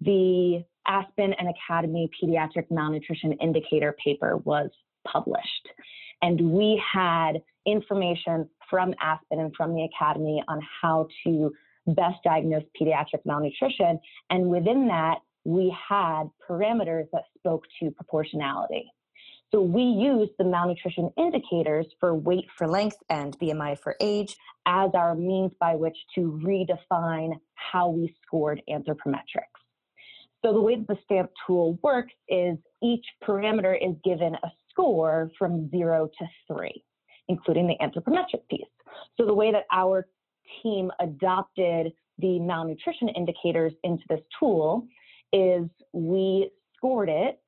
the 0.00 0.64
Aspen 0.86 1.34
and 1.34 1.48
Academy 1.48 2.10
Pediatric 2.22 2.70
Malnutrition 2.70 3.32
Indicator 3.34 3.96
paper 4.02 4.38
was 4.38 4.70
published. 5.06 5.68
And 6.22 6.52
we 6.52 6.82
had 6.92 7.34
information 7.66 8.48
from 8.68 8.94
Aspen 9.00 9.40
and 9.40 9.54
from 9.56 9.74
the 9.74 9.84
Academy 9.84 10.42
on 10.48 10.60
how 10.82 11.08
to 11.24 11.52
best 11.86 12.16
diagnose 12.24 12.64
pediatric 12.80 13.20
malnutrition. 13.24 13.98
And 14.30 14.48
within 14.48 14.88
that, 14.88 15.18
we 15.44 15.74
had 15.88 16.24
parameters 16.48 17.06
that 17.12 17.24
spoke 17.38 17.64
to 17.80 17.90
proportionality. 17.90 18.90
So 19.50 19.62
we 19.62 19.82
use 19.82 20.28
the 20.38 20.44
malnutrition 20.44 21.10
indicators 21.16 21.86
for 21.98 22.14
weight 22.14 22.46
for 22.56 22.68
length 22.68 22.98
and 23.08 23.38
BMI 23.38 23.78
for 23.78 23.96
age 24.00 24.36
as 24.66 24.90
our 24.94 25.14
means 25.14 25.52
by 25.58 25.74
which 25.74 25.96
to 26.14 26.38
redefine 26.44 27.32
how 27.54 27.88
we 27.88 28.14
scored 28.26 28.60
anthropometrics. 28.68 29.58
So 30.44 30.52
the 30.52 30.60
way 30.60 30.76
that 30.76 30.86
the 30.86 30.98
STAMP 31.04 31.30
tool 31.46 31.78
works 31.82 32.12
is 32.28 32.58
each 32.82 33.04
parameter 33.24 33.74
is 33.74 33.96
given 34.04 34.34
a 34.34 34.48
score 34.70 35.30
from 35.38 35.70
zero 35.70 36.08
to 36.18 36.26
three, 36.46 36.84
including 37.28 37.66
the 37.66 37.76
anthropometric 37.82 38.46
piece. 38.50 38.66
So 39.16 39.26
the 39.26 39.34
way 39.34 39.50
that 39.50 39.64
our 39.72 40.06
team 40.62 40.92
adopted 41.00 41.92
the 42.18 42.38
malnutrition 42.38 43.08
indicators 43.08 43.72
into 43.82 44.02
this 44.08 44.20
tool 44.38 44.86
is 45.32 45.64
we 45.92 46.50
scored 46.76 47.08
it 47.08 47.40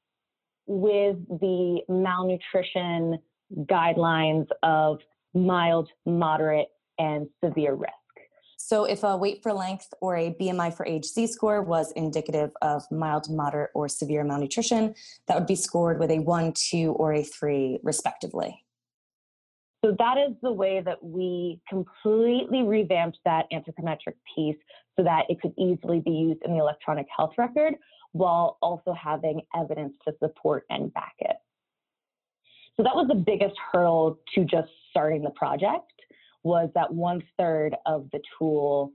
with 0.70 1.16
the 1.40 1.80
malnutrition 1.88 3.18
guidelines 3.64 4.46
of 4.62 5.00
mild, 5.34 5.90
moderate, 6.06 6.68
and 6.96 7.26
severe 7.44 7.74
risk. 7.74 7.92
So, 8.56 8.84
if 8.84 9.02
a 9.02 9.16
weight 9.16 9.42
for 9.42 9.52
length 9.52 9.92
or 10.00 10.16
a 10.16 10.36
BMI 10.40 10.72
for 10.72 10.86
age 10.86 11.06
Z 11.06 11.26
score 11.26 11.60
was 11.60 11.90
indicative 11.92 12.52
of 12.62 12.84
mild, 12.92 13.28
moderate, 13.28 13.70
or 13.74 13.88
severe 13.88 14.22
malnutrition, 14.22 14.94
that 15.26 15.36
would 15.36 15.48
be 15.48 15.56
scored 15.56 15.98
with 15.98 16.12
a 16.12 16.20
one, 16.20 16.52
two, 16.52 16.92
or 16.92 17.14
a 17.14 17.24
three, 17.24 17.80
respectively. 17.82 18.64
So, 19.84 19.96
that 19.98 20.18
is 20.18 20.36
the 20.40 20.52
way 20.52 20.82
that 20.84 21.02
we 21.02 21.60
completely 21.68 22.62
revamped 22.62 23.18
that 23.24 23.46
anthropometric 23.52 24.14
piece 24.36 24.58
so 24.96 25.02
that 25.02 25.24
it 25.28 25.40
could 25.40 25.54
easily 25.58 25.98
be 25.98 26.12
used 26.12 26.42
in 26.44 26.52
the 26.52 26.60
electronic 26.60 27.06
health 27.16 27.32
record 27.38 27.74
while 28.12 28.58
also 28.60 28.92
having 28.92 29.40
evidence 29.56 29.94
to 30.06 30.14
support 30.18 30.64
and 30.70 30.92
back 30.92 31.14
it. 31.20 31.36
So 32.76 32.82
that 32.82 32.94
was 32.94 33.08
the 33.08 33.14
biggest 33.14 33.54
hurdle 33.72 34.18
to 34.34 34.44
just 34.44 34.70
starting 34.90 35.22
the 35.22 35.30
project 35.30 35.92
was 36.42 36.70
that 36.74 36.92
one 36.92 37.22
third 37.38 37.76
of 37.86 38.08
the 38.12 38.20
tool 38.38 38.92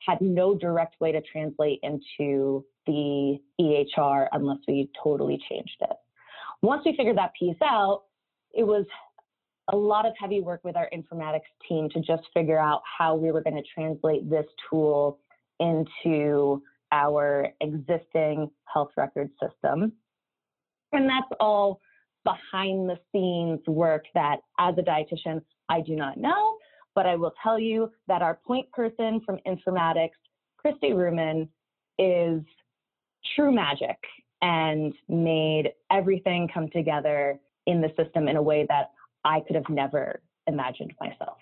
had 0.00 0.20
no 0.20 0.56
direct 0.56 1.00
way 1.00 1.12
to 1.12 1.20
translate 1.20 1.80
into 1.82 2.64
the 2.86 3.38
EHR 3.60 4.28
unless 4.32 4.58
we 4.66 4.90
totally 5.02 5.38
changed 5.48 5.76
it. 5.82 5.96
Once 6.62 6.82
we 6.84 6.96
figured 6.96 7.18
that 7.18 7.32
piece 7.38 7.56
out, 7.62 8.04
it 8.54 8.64
was 8.64 8.86
a 9.72 9.76
lot 9.76 10.06
of 10.06 10.14
heavy 10.18 10.40
work 10.40 10.60
with 10.64 10.76
our 10.76 10.88
informatics 10.94 11.40
team 11.68 11.88
to 11.90 12.00
just 12.00 12.22
figure 12.32 12.58
out 12.58 12.82
how 12.98 13.14
we 13.14 13.32
were 13.32 13.42
going 13.42 13.56
to 13.56 13.62
translate 13.74 14.28
this 14.30 14.46
tool 14.70 15.18
into 15.58 16.62
our 16.92 17.48
existing 17.60 18.50
health 18.72 18.90
record 18.96 19.30
system. 19.42 19.92
And 20.92 21.08
that's 21.08 21.28
all 21.40 21.80
behind 22.24 22.88
the 22.88 22.98
scenes 23.12 23.60
work 23.66 24.04
that 24.14 24.38
as 24.58 24.74
a 24.78 24.82
dietitian, 24.82 25.42
I 25.68 25.80
do 25.80 25.94
not 25.94 26.16
know, 26.16 26.56
but 26.94 27.06
I 27.06 27.16
will 27.16 27.32
tell 27.42 27.58
you 27.58 27.90
that 28.08 28.22
our 28.22 28.38
point 28.46 28.70
person 28.72 29.20
from 29.24 29.38
informatics, 29.46 30.10
Christy 30.58 30.90
Ruman, 30.90 31.48
is 31.98 32.42
true 33.34 33.52
magic 33.52 33.98
and 34.42 34.92
made 35.08 35.70
everything 35.90 36.48
come 36.52 36.68
together 36.70 37.38
in 37.66 37.80
the 37.80 37.88
system 37.96 38.28
in 38.28 38.36
a 38.36 38.42
way 38.42 38.66
that 38.68 38.90
I 39.24 39.40
could 39.40 39.56
have 39.56 39.68
never 39.68 40.20
imagined 40.46 40.92
myself. 41.00 41.38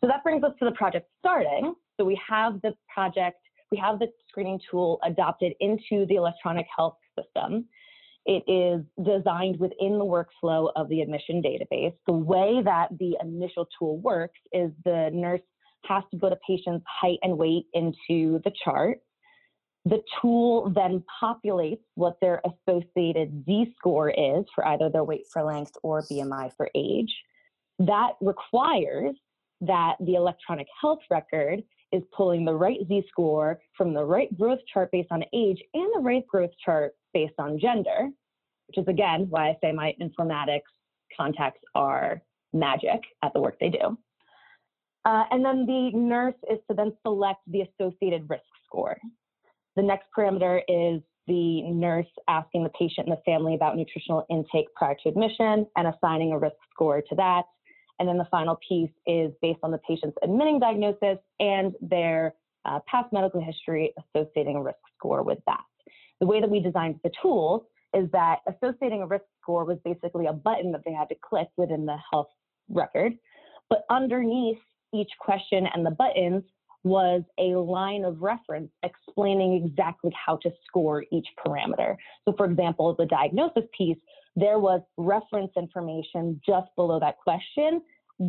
So 0.00 0.08
that 0.08 0.22
brings 0.22 0.42
us 0.44 0.52
to 0.58 0.64
the 0.64 0.72
project 0.72 1.08
starting. 1.18 1.74
So 1.98 2.04
we 2.04 2.20
have 2.28 2.60
the 2.62 2.74
project 2.92 3.40
we 3.70 3.78
have 3.78 3.98
the 3.98 4.08
screening 4.28 4.60
tool 4.70 4.98
adopted 5.04 5.52
into 5.60 6.06
the 6.06 6.16
electronic 6.16 6.66
health 6.74 6.96
system. 7.18 7.66
It 8.24 8.42
is 8.48 8.84
designed 9.04 9.58
within 9.58 9.98
the 9.98 10.04
workflow 10.04 10.70
of 10.74 10.88
the 10.88 11.00
admission 11.00 11.42
database. 11.42 11.94
The 12.06 12.12
way 12.12 12.60
that 12.64 12.88
the 12.98 13.16
initial 13.22 13.68
tool 13.78 13.98
works 13.98 14.38
is 14.52 14.70
the 14.84 15.10
nurse 15.12 15.42
has 15.84 16.02
to 16.10 16.18
put 16.18 16.32
a 16.32 16.38
patient's 16.46 16.84
height 16.88 17.18
and 17.22 17.38
weight 17.38 17.66
into 17.72 18.40
the 18.44 18.52
chart. 18.64 18.98
The 19.84 20.02
tool 20.20 20.72
then 20.74 21.04
populates 21.22 21.82
what 21.94 22.16
their 22.20 22.42
associated 22.44 23.44
Z 23.46 23.72
score 23.78 24.10
is 24.10 24.44
for 24.52 24.66
either 24.66 24.90
their 24.90 25.04
weight 25.04 25.26
for 25.32 25.44
length 25.44 25.76
or 25.84 26.02
BMI 26.02 26.50
for 26.56 26.68
age. 26.74 27.14
That 27.78 28.14
requires 28.20 29.14
that 29.60 29.94
the 30.00 30.14
electronic 30.14 30.66
health 30.80 30.98
record 31.08 31.62
is 31.96 32.02
pulling 32.16 32.44
the 32.44 32.54
right 32.54 32.78
Z 32.86 33.04
score 33.08 33.60
from 33.76 33.94
the 33.94 34.04
right 34.04 34.36
growth 34.38 34.60
chart 34.72 34.90
based 34.92 35.10
on 35.10 35.24
age 35.32 35.62
and 35.74 35.88
the 35.94 36.00
right 36.00 36.26
growth 36.26 36.50
chart 36.64 36.94
based 37.12 37.34
on 37.38 37.58
gender, 37.58 38.10
which 38.68 38.78
is 38.78 38.86
again 38.88 39.26
why 39.30 39.48
I 39.48 39.56
say 39.62 39.72
my 39.72 39.94
informatics 40.00 40.60
contacts 41.16 41.60
are 41.74 42.22
magic 42.52 43.00
at 43.22 43.32
the 43.32 43.40
work 43.40 43.56
they 43.60 43.70
do. 43.70 43.98
Uh, 45.04 45.24
and 45.30 45.44
then 45.44 45.66
the 45.66 45.90
nurse 45.92 46.34
is 46.50 46.58
to 46.68 46.74
then 46.76 46.92
select 47.02 47.40
the 47.46 47.62
associated 47.62 48.28
risk 48.28 48.42
score. 48.66 48.96
The 49.76 49.82
next 49.82 50.06
parameter 50.16 50.60
is 50.68 51.00
the 51.28 51.62
nurse 51.62 52.06
asking 52.28 52.64
the 52.64 52.70
patient 52.70 53.08
and 53.08 53.16
the 53.16 53.22
family 53.24 53.54
about 53.54 53.76
nutritional 53.76 54.26
intake 54.30 54.72
prior 54.74 54.96
to 55.02 55.08
admission 55.08 55.66
and 55.76 55.88
assigning 55.88 56.32
a 56.32 56.38
risk 56.38 56.56
score 56.72 57.02
to 57.02 57.14
that. 57.16 57.44
And 57.98 58.08
then 58.08 58.18
the 58.18 58.26
final 58.30 58.58
piece 58.68 58.90
is 59.06 59.32
based 59.40 59.60
on 59.62 59.70
the 59.70 59.78
patient's 59.78 60.16
admitting 60.22 60.58
diagnosis 60.58 61.18
and 61.40 61.74
their 61.80 62.34
uh, 62.64 62.80
past 62.86 63.12
medical 63.12 63.40
history 63.40 63.94
associating 64.14 64.56
a 64.56 64.62
risk 64.62 64.78
score 64.96 65.22
with 65.22 65.38
that. 65.46 65.64
The 66.20 66.26
way 66.26 66.40
that 66.40 66.50
we 66.50 66.60
designed 66.60 67.00
the 67.04 67.10
tool 67.22 67.68
is 67.94 68.10
that 68.12 68.40
associating 68.46 69.02
a 69.02 69.06
risk 69.06 69.24
score 69.40 69.64
was 69.64 69.78
basically 69.84 70.26
a 70.26 70.32
button 70.32 70.72
that 70.72 70.82
they 70.84 70.92
had 70.92 71.08
to 71.08 71.14
click 71.22 71.48
within 71.56 71.86
the 71.86 71.96
health 72.10 72.28
record. 72.68 73.12
But 73.70 73.84
underneath 73.90 74.58
each 74.92 75.10
question 75.20 75.66
and 75.72 75.84
the 75.84 75.90
buttons 75.90 76.42
was 76.84 77.22
a 77.38 77.56
line 77.56 78.04
of 78.04 78.22
reference 78.22 78.70
explaining 78.84 79.64
exactly 79.64 80.12
how 80.14 80.36
to 80.36 80.50
score 80.66 81.04
each 81.10 81.26
parameter. 81.44 81.96
So, 82.24 82.34
for 82.36 82.46
example, 82.46 82.94
the 82.96 83.06
diagnosis 83.06 83.64
piece 83.76 83.98
there 84.36 84.58
was 84.58 84.82
reference 84.98 85.50
information 85.56 86.40
just 86.46 86.68
below 86.76 87.00
that 87.00 87.16
question 87.18 87.80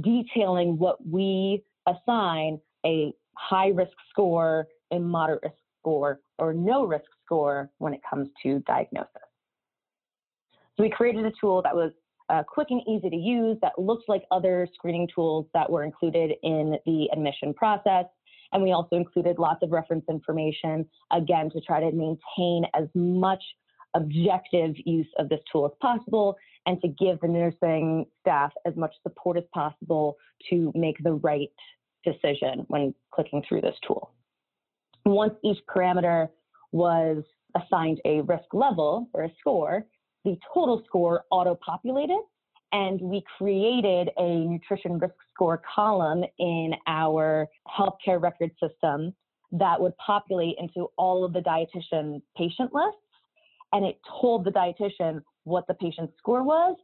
detailing 0.01 0.77
what 0.77 1.05
we 1.05 1.63
assign 1.87 2.59
a 2.85 3.13
high 3.35 3.67
risk 3.67 3.91
score, 4.09 4.67
a 4.91 4.99
moderate 4.99 5.41
risk 5.43 5.55
score, 5.79 6.19
or 6.39 6.53
no 6.53 6.85
risk 6.85 7.05
score 7.25 7.69
when 7.77 7.93
it 7.93 8.01
comes 8.09 8.29
to 8.43 8.59
diagnosis. 8.59 9.11
So 10.75 10.83
we 10.83 10.89
created 10.89 11.25
a 11.25 11.31
tool 11.39 11.61
that 11.63 11.75
was 11.75 11.91
uh, 12.29 12.43
quick 12.43 12.67
and 12.71 12.81
easy 12.87 13.09
to 13.09 13.15
use 13.15 13.57
that 13.61 13.79
looked 13.79 14.09
like 14.09 14.23
other 14.31 14.67
screening 14.73 15.07
tools 15.13 15.45
that 15.53 15.69
were 15.69 15.83
included 15.83 16.33
in 16.43 16.77
the 16.85 17.09
admission 17.11 17.53
process. 17.53 18.05
And 18.53 18.63
we 18.63 18.71
also 18.71 18.95
included 18.95 19.39
lots 19.39 19.63
of 19.63 19.71
reference 19.71 20.05
information, 20.09 20.85
again, 21.11 21.49
to 21.51 21.61
try 21.61 21.79
to 21.79 21.91
maintain 21.91 22.65
as 22.73 22.87
much 22.95 23.43
objective 23.95 24.75
use 24.85 25.07
of 25.17 25.29
this 25.29 25.39
tool 25.51 25.65
as 25.65 25.71
possible 25.81 26.35
and 26.65 26.79
to 26.81 26.87
give 26.87 27.19
the 27.21 27.27
nursing 27.27 28.05
staff 28.21 28.51
as 28.65 28.75
much 28.75 28.93
support 29.03 29.37
as 29.37 29.43
possible 29.53 30.17
to 30.49 30.71
make 30.75 30.97
the 31.03 31.13
right 31.13 31.51
decision 32.03 32.65
when 32.67 32.93
clicking 33.11 33.43
through 33.47 33.61
this 33.61 33.75
tool. 33.85 34.13
Once 35.05 35.33
each 35.43 35.59
parameter 35.73 36.27
was 36.71 37.23
assigned 37.55 37.99
a 38.05 38.21
risk 38.21 38.53
level 38.53 39.09
or 39.13 39.23
a 39.23 39.31
score, 39.39 39.85
the 40.25 40.37
total 40.53 40.83
score 40.85 41.23
auto-populated 41.31 42.19
and 42.73 42.99
we 42.99 43.23
created 43.37 44.09
a 44.17 44.45
nutrition 44.45 44.99
risk 44.99 45.13
score 45.33 45.61
column 45.73 46.23
in 46.37 46.73
our 46.87 47.47
healthcare 47.67 48.21
record 48.21 48.51
system 48.61 49.13
that 49.51 49.79
would 49.79 49.95
populate 49.97 50.55
into 50.59 50.87
all 50.97 51.23
of 51.23 51.31
the 51.31 51.39
dietitian 51.39 52.21
patient 52.35 52.73
lists 52.73 52.99
and 53.73 53.85
it 53.85 53.99
told 54.21 54.45
the 54.45 54.51
dietitian 54.51 55.21
what 55.43 55.65
the 55.67 55.73
patient's 55.73 56.13
score 56.17 56.43
was. 56.43 56.75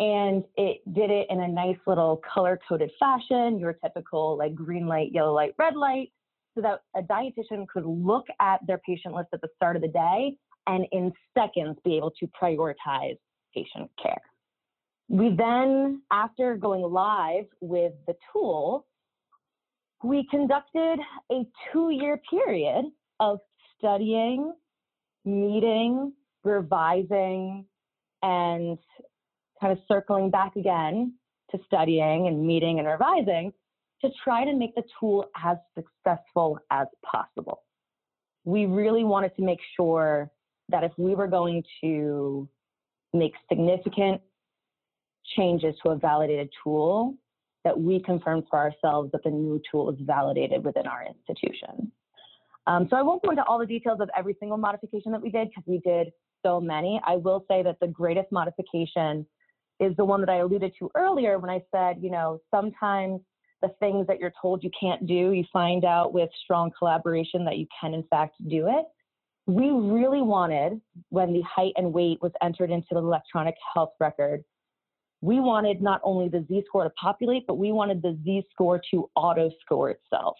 And 0.00 0.42
it 0.56 0.80
did 0.92 1.10
it 1.10 1.28
in 1.30 1.40
a 1.40 1.48
nice 1.48 1.76
little 1.86 2.20
color 2.32 2.58
coded 2.68 2.90
fashion, 2.98 3.58
your 3.58 3.74
typical 3.74 4.36
like 4.36 4.54
green 4.54 4.86
light, 4.86 5.12
yellow 5.12 5.32
light, 5.32 5.54
red 5.58 5.76
light, 5.76 6.10
so 6.54 6.62
that 6.62 6.82
a 6.96 7.02
dietitian 7.02 7.66
could 7.68 7.84
look 7.84 8.26
at 8.40 8.60
their 8.66 8.78
patient 8.78 9.14
list 9.14 9.28
at 9.32 9.40
the 9.40 9.48
start 9.56 9.76
of 9.76 9.82
the 9.82 9.88
day 9.88 10.36
and 10.66 10.86
in 10.92 11.12
seconds 11.36 11.78
be 11.84 11.96
able 11.96 12.10
to 12.12 12.26
prioritize 12.40 13.18
patient 13.54 13.90
care. 14.02 14.20
We 15.08 15.34
then, 15.36 16.02
after 16.10 16.56
going 16.56 16.82
live 16.82 17.44
with 17.60 17.92
the 18.06 18.14
tool, 18.32 18.86
we 20.02 20.26
conducted 20.30 20.98
a 21.30 21.46
two 21.72 21.90
year 21.90 22.20
period 22.30 22.86
of 23.20 23.38
studying, 23.78 24.52
meeting, 25.24 26.12
revising, 26.44 27.66
and 28.22 28.78
kind 29.60 29.72
of 29.72 29.78
circling 29.86 30.30
back 30.30 30.56
again 30.56 31.14
to 31.50 31.58
studying 31.66 32.26
and 32.26 32.46
meeting 32.46 32.78
and 32.78 32.88
revising 32.88 33.52
to 34.02 34.10
try 34.22 34.44
to 34.44 34.54
make 34.54 34.74
the 34.74 34.82
tool 34.98 35.26
as 35.42 35.56
successful 35.74 36.58
as 36.70 36.86
possible. 37.04 37.62
We 38.44 38.66
really 38.66 39.04
wanted 39.04 39.34
to 39.36 39.42
make 39.42 39.60
sure 39.76 40.30
that 40.68 40.84
if 40.84 40.92
we 40.98 41.14
were 41.14 41.26
going 41.26 41.62
to 41.82 42.48
make 43.12 43.32
significant 43.48 44.20
changes 45.36 45.74
to 45.82 45.90
a 45.90 45.96
validated 45.96 46.50
tool, 46.62 47.14
that 47.64 47.78
we 47.78 48.00
confirmed 48.00 48.44
for 48.50 48.58
ourselves 48.58 49.10
that 49.12 49.22
the 49.24 49.30
new 49.30 49.60
tool 49.70 49.90
is 49.90 49.96
validated 50.00 50.62
within 50.64 50.86
our 50.86 51.04
institution. 51.06 51.90
Um, 52.66 52.86
so 52.90 52.96
I 52.96 53.02
won't 53.02 53.22
go 53.22 53.30
into 53.30 53.44
all 53.44 53.58
the 53.58 53.66
details 53.66 54.00
of 54.00 54.10
every 54.16 54.36
single 54.38 54.58
modification 54.58 55.12
that 55.12 55.22
we 55.22 55.30
did 55.30 55.48
because 55.48 55.64
we 55.66 55.78
did 55.78 56.08
so 56.44 56.60
many. 56.60 57.00
I 57.06 57.16
will 57.16 57.44
say 57.48 57.62
that 57.62 57.78
the 57.80 57.86
greatest 57.88 58.30
modification 58.30 59.26
is 59.80 59.94
the 59.96 60.04
one 60.04 60.20
that 60.20 60.28
I 60.28 60.36
alluded 60.36 60.72
to 60.78 60.90
earlier 60.94 61.38
when 61.38 61.50
I 61.50 61.62
said, 61.74 61.98
you 62.00 62.10
know, 62.10 62.40
sometimes 62.52 63.20
the 63.62 63.68
things 63.80 64.06
that 64.06 64.18
you're 64.20 64.32
told 64.40 64.62
you 64.62 64.70
can't 64.78 65.06
do, 65.06 65.32
you 65.32 65.44
find 65.52 65.84
out 65.84 66.12
with 66.12 66.28
strong 66.44 66.70
collaboration 66.78 67.44
that 67.44 67.56
you 67.56 67.66
can 67.80 67.94
in 67.94 68.04
fact 68.04 68.34
do 68.48 68.68
it. 68.68 68.84
We 69.46 69.70
really 69.70 70.22
wanted, 70.22 70.80
when 71.10 71.32
the 71.32 71.42
height 71.42 71.72
and 71.76 71.92
weight 71.92 72.18
was 72.22 72.32
entered 72.42 72.70
into 72.70 72.88
the 72.92 72.98
electronic 72.98 73.54
health 73.74 73.92
record, 74.00 74.44
we 75.20 75.40
wanted 75.40 75.82
not 75.82 76.00
only 76.04 76.28
the 76.28 76.44
Z 76.48 76.64
score 76.66 76.84
to 76.84 76.90
populate, 76.90 77.46
but 77.46 77.54
we 77.54 77.72
wanted 77.72 78.02
the 78.02 78.18
Z 78.24 78.44
score 78.52 78.80
to 78.90 79.10
auto 79.16 79.50
score 79.62 79.90
itself. 79.90 80.36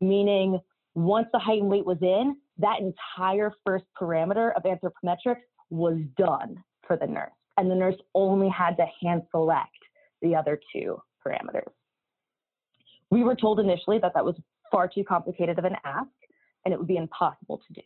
Meaning, 0.00 0.60
once 0.94 1.26
the 1.32 1.38
height 1.38 1.60
and 1.60 1.68
weight 1.68 1.84
was 1.84 1.98
in, 2.00 2.36
that 2.58 2.80
entire 2.80 3.52
first 3.64 3.84
parameter 4.00 4.52
of 4.56 4.62
anthropometrics 4.62 5.42
was 5.70 5.98
done 6.16 6.62
for 6.86 6.96
the 6.96 7.06
nurse. 7.06 7.30
And 7.56 7.70
the 7.70 7.74
nurse 7.74 7.96
only 8.14 8.48
had 8.48 8.76
to 8.76 8.86
hand 9.00 9.22
select 9.30 9.70
the 10.22 10.34
other 10.34 10.58
two 10.72 11.00
parameters. 11.26 11.70
We 13.10 13.22
were 13.22 13.36
told 13.36 13.60
initially 13.60 13.98
that 14.00 14.12
that 14.14 14.24
was 14.24 14.36
far 14.70 14.88
too 14.88 15.04
complicated 15.04 15.58
of 15.58 15.64
an 15.64 15.76
ask 15.84 16.08
and 16.64 16.72
it 16.72 16.78
would 16.78 16.88
be 16.88 16.96
impossible 16.96 17.60
to 17.66 17.72
do. 17.72 17.82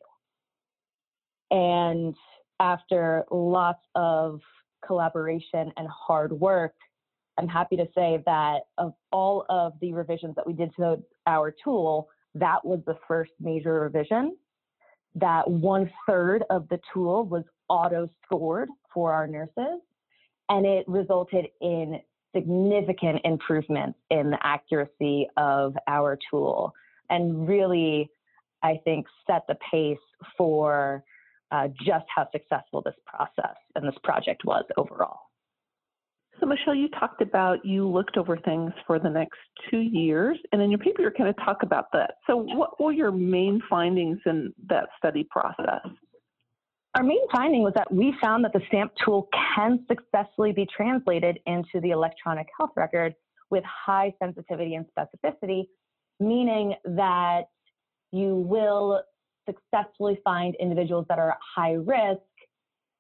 And 1.51 2.15
after 2.61 3.25
lots 3.31 3.85
of 3.95 4.41
collaboration 4.87 5.73
and 5.77 5.89
hard 5.89 6.33
work, 6.33 6.75
I'm 7.39 7.49
happy 7.49 7.77
to 7.77 7.87
say 7.95 8.23
that 8.27 8.61
of 8.79 8.95
all 9.13 9.47
of 9.49 9.75
the 9.81 9.93
revisions 9.93 10.35
that 10.37 10.47
we 10.47 10.53
did 10.53 10.75
to 10.77 10.99
our 11.27 11.55
tool, 11.63 12.09
that 12.35 12.65
was 12.65 12.81
the 12.87 12.99
first 13.07 13.33
major 13.41 13.81
revision. 13.81 14.37
That 15.21 15.51
one 15.51 15.91
third 16.07 16.45
of 16.51 16.69
the 16.69 16.81
tool 16.93 17.25
was 17.25 17.45
auto 17.69 18.09
scored 18.25 18.69
for 18.93 19.13
our 19.13 19.27
nurses, 19.27 19.81
and 20.49 20.67
it 20.67 20.87
resulted 20.89 21.47
in 21.61 22.01
significant 22.35 23.21
improvements 23.25 23.99
in 24.11 24.31
the 24.31 24.39
accuracy 24.43 25.27
of 25.37 25.75
our 25.87 26.19
tool 26.31 26.75
and 27.11 27.49
really, 27.49 28.11
I 28.63 28.81
think, 28.85 29.07
set 29.27 29.47
the 29.49 29.57
pace 29.71 29.97
for 30.37 31.03
uh, 31.51 31.69
just 31.83 32.05
how 32.15 32.29
successful 32.31 32.83
this 32.83 32.95
process 33.07 33.57
and 33.75 33.87
this 33.87 33.95
project 34.05 34.43
was 34.45 34.65
overall. 34.77 35.21
So, 36.41 36.47
Michelle, 36.47 36.75
you 36.75 36.89
talked 36.91 37.21
about 37.21 37.65
you 37.65 37.89
looked 37.89 38.17
over 38.17 38.37
things 38.37 38.73
for 38.87 38.99
the 38.99 39.11
next 39.11 39.39
two 39.71 39.81
years, 39.81 40.39
and 40.53 40.63
in 40.63 40.71
your 40.71 40.79
paper, 40.79 41.03
you're 41.03 41.11
going 41.11 41.33
to 41.33 41.41
talk 41.45 41.63
about 41.63 41.87
that. 41.93 42.15
So, 42.27 42.37
what 42.37 42.81
were 42.81 42.93
your 42.93 43.11
main 43.11 43.61
findings 43.69 44.19
in 44.25 44.53
that 44.69 44.89
study 44.97 45.27
process? 45.31 45.81
Our 46.95 47.03
main 47.03 47.29
finding 47.33 47.63
was 47.63 47.73
that 47.75 47.93
we 47.93 48.15
found 48.21 48.45
that 48.45 48.53
the 48.53 48.61
STAMP 48.69 48.93
tool 49.05 49.29
can 49.55 49.85
successfully 49.89 50.53
be 50.53 50.67
translated 50.75 51.39
into 51.47 51.81
the 51.81 51.91
electronic 51.91 52.47
health 52.57 52.71
record 52.77 53.15
with 53.51 53.65
high 53.65 54.15
sensitivity 54.23 54.75
and 54.75 54.87
specificity, 54.97 55.65
meaning 56.21 56.75
that 56.85 57.43
you 58.13 58.37
will 58.37 59.03
successfully 59.47 60.21
find 60.25 60.55
individuals 60.61 61.07
that 61.09 61.19
are 61.19 61.31
at 61.31 61.39
high 61.57 61.73
risk, 61.73 62.21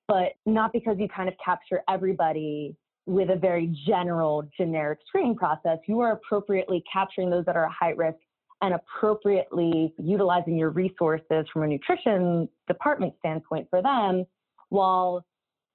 but 0.06 0.32
not 0.44 0.72
because 0.72 0.96
you 0.98 1.08
kind 1.08 1.28
of 1.28 1.34
capture 1.44 1.82
everybody 1.88 2.76
with 3.08 3.30
a 3.30 3.36
very 3.36 3.74
general, 3.86 4.46
generic 4.54 4.98
screening 5.06 5.34
process. 5.34 5.78
You 5.86 6.00
are 6.00 6.12
appropriately 6.12 6.84
capturing 6.92 7.30
those 7.30 7.46
that 7.46 7.56
are 7.56 7.64
at 7.64 7.72
high 7.72 7.90
risk 7.90 8.18
and 8.60 8.74
appropriately 8.74 9.94
utilizing 9.98 10.58
your 10.58 10.68
resources 10.70 11.46
from 11.50 11.62
a 11.62 11.66
nutrition 11.66 12.48
department 12.66 13.14
standpoint 13.20 13.66
for 13.70 13.80
them 13.80 14.26
while 14.68 15.24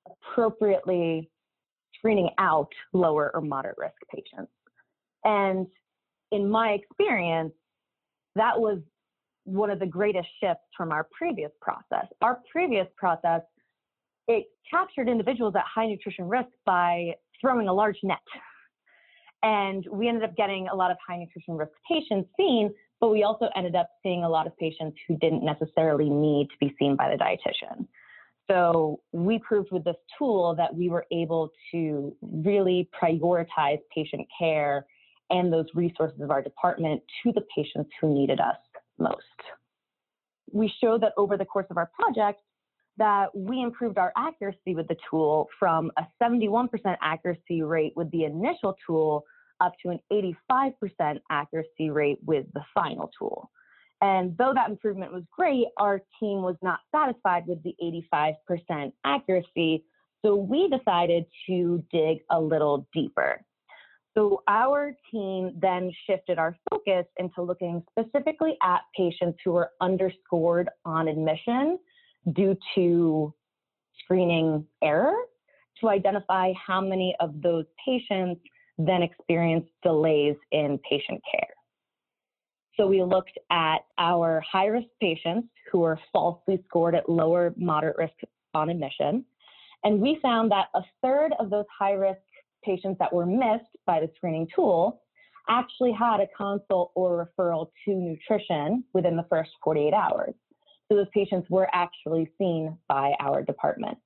appropriately 0.05 1.27
screening 1.97 2.29
out 2.37 2.69
lower 2.93 3.31
or 3.33 3.41
moderate 3.41 3.77
risk 3.79 3.95
patients. 4.13 4.51
And 5.23 5.65
in 6.31 6.47
my 6.47 6.69
experience, 6.69 7.53
that 8.35 8.59
was 8.59 8.77
one 9.45 9.71
of 9.71 9.79
the 9.79 9.87
greatest 9.87 10.27
shifts 10.39 10.65
from 10.77 10.91
our 10.91 11.07
previous 11.17 11.51
process. 11.61 12.05
Our 12.21 12.41
previous 12.51 12.87
process, 12.95 13.41
it 14.27 14.45
captured 14.69 15.09
individuals 15.09 15.53
at 15.55 15.63
high 15.63 15.85
nutrition 15.85 16.27
risk 16.27 16.49
by 16.65 17.13
throwing 17.39 17.67
a 17.67 17.73
large 17.73 17.97
net. 18.03 18.17
And 19.43 19.85
we 19.91 20.07
ended 20.07 20.23
up 20.23 20.35
getting 20.37 20.69
a 20.69 20.75
lot 20.75 20.91
of 20.91 20.97
high 21.05 21.17
nutrition 21.17 21.55
risk 21.55 21.73
patients 21.89 22.29
seen, 22.37 22.73
but 23.01 23.09
we 23.09 23.23
also 23.23 23.49
ended 23.55 23.75
up 23.75 23.89
seeing 24.01 24.23
a 24.23 24.29
lot 24.29 24.47
of 24.47 24.57
patients 24.57 24.97
who 25.07 25.17
didn't 25.17 25.43
necessarily 25.43 26.09
need 26.09 26.47
to 26.49 26.55
be 26.59 26.73
seen 26.79 26.95
by 26.95 27.09
the 27.09 27.21
dietitian. 27.21 27.85
So 28.49 29.01
we 29.11 29.39
proved 29.39 29.71
with 29.71 29.83
this 29.83 29.95
tool 30.17 30.55
that 30.57 30.73
we 30.73 30.89
were 30.89 31.05
able 31.11 31.51
to 31.71 32.15
really 32.21 32.89
prioritize 33.01 33.79
patient 33.93 34.27
care 34.37 34.85
and 35.29 35.51
those 35.51 35.65
resources 35.73 36.19
of 36.21 36.31
our 36.31 36.41
department 36.41 37.01
to 37.23 37.31
the 37.33 37.41
patients 37.55 37.89
who 37.99 38.13
needed 38.13 38.39
us 38.39 38.57
most. 38.99 39.23
We 40.51 40.71
showed 40.81 41.01
that 41.01 41.13
over 41.17 41.37
the 41.37 41.45
course 41.45 41.65
of 41.69 41.77
our 41.77 41.89
project 41.99 42.41
that 42.97 43.35
we 43.35 43.61
improved 43.61 43.97
our 43.97 44.11
accuracy 44.15 44.75
with 44.75 44.87
the 44.87 44.97
tool 45.09 45.47
from 45.59 45.91
a 45.97 46.05
71% 46.21 46.69
accuracy 47.01 47.61
rate 47.63 47.93
with 47.95 48.09
the 48.11 48.25
initial 48.25 48.75
tool 48.85 49.23
up 49.61 49.73
to 49.81 49.89
an 49.89 49.99
85% 50.11 51.19
accuracy 51.31 51.89
rate 51.89 52.19
with 52.25 52.45
the 52.53 52.61
final 52.73 53.09
tool. 53.17 53.49
And 54.01 54.37
though 54.37 54.53
that 54.53 54.69
improvement 54.69 55.13
was 55.13 55.23
great, 55.31 55.67
our 55.77 56.01
team 56.19 56.41
was 56.41 56.57
not 56.61 56.79
satisfied 56.93 57.43
with 57.47 57.63
the 57.63 57.73
85% 58.11 58.91
accuracy. 59.05 59.85
So 60.23 60.35
we 60.35 60.69
decided 60.69 61.25
to 61.47 61.83
dig 61.91 62.19
a 62.29 62.39
little 62.39 62.87
deeper. 62.93 63.41
So 64.15 64.43
our 64.47 64.95
team 65.09 65.53
then 65.59 65.91
shifted 66.05 66.37
our 66.37 66.55
focus 66.69 67.05
into 67.17 67.41
looking 67.41 67.81
specifically 67.97 68.57
at 68.61 68.81
patients 68.95 69.39
who 69.43 69.53
were 69.53 69.71
underscored 69.81 70.69
on 70.85 71.07
admission 71.07 71.79
due 72.31 72.55
to 72.75 73.33
screening 74.03 74.65
error 74.81 75.15
to 75.81 75.89
identify 75.89 76.53
how 76.53 76.79
many 76.79 77.15
of 77.19 77.41
those 77.41 77.65
patients 77.83 78.41
then 78.77 79.03
experienced 79.03 79.69
delays 79.83 80.35
in 80.51 80.79
patient 80.89 81.21
care. 81.31 81.53
So 82.77 82.87
we 82.87 83.03
looked 83.03 83.37
at 83.51 83.79
our 83.99 84.41
high 84.49 84.65
risk 84.65 84.87
patients 84.99 85.49
who 85.71 85.79
were 85.79 85.99
falsely 86.11 86.63
scored 86.67 86.95
at 86.95 87.07
lower 87.07 87.53
moderate 87.55 87.97
risk 87.97 88.13
on 88.53 88.69
admission. 88.69 89.25
And 89.83 89.99
we 89.99 90.17
found 90.21 90.51
that 90.51 90.67
a 90.73 90.81
third 91.01 91.33
of 91.39 91.49
those 91.49 91.65
high 91.77 91.91
risk 91.91 92.21
patients 92.63 92.97
that 92.99 93.13
were 93.13 93.25
missed 93.25 93.77
by 93.85 93.99
the 93.99 94.09
screening 94.15 94.47
tool 94.55 95.01
actually 95.49 95.91
had 95.91 96.19
a 96.19 96.27
consult 96.35 96.91
or 96.95 97.27
referral 97.37 97.67
to 97.85 97.93
nutrition 97.93 98.83
within 98.93 99.17
the 99.17 99.25
first 99.29 99.51
48 99.63 99.93
hours. 99.93 100.33
Those 100.95 101.07
patients 101.13 101.49
were 101.49 101.67
actually 101.73 102.29
seen 102.37 102.77
by 102.87 103.13
our 103.19 103.41
department. 103.41 103.97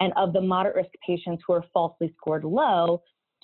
And 0.00 0.12
of 0.16 0.32
the 0.32 0.40
moderate 0.40 0.76
risk 0.76 0.90
patients 1.06 1.42
who 1.46 1.54
were 1.54 1.64
falsely 1.72 2.12
scored 2.18 2.44
low, 2.44 3.02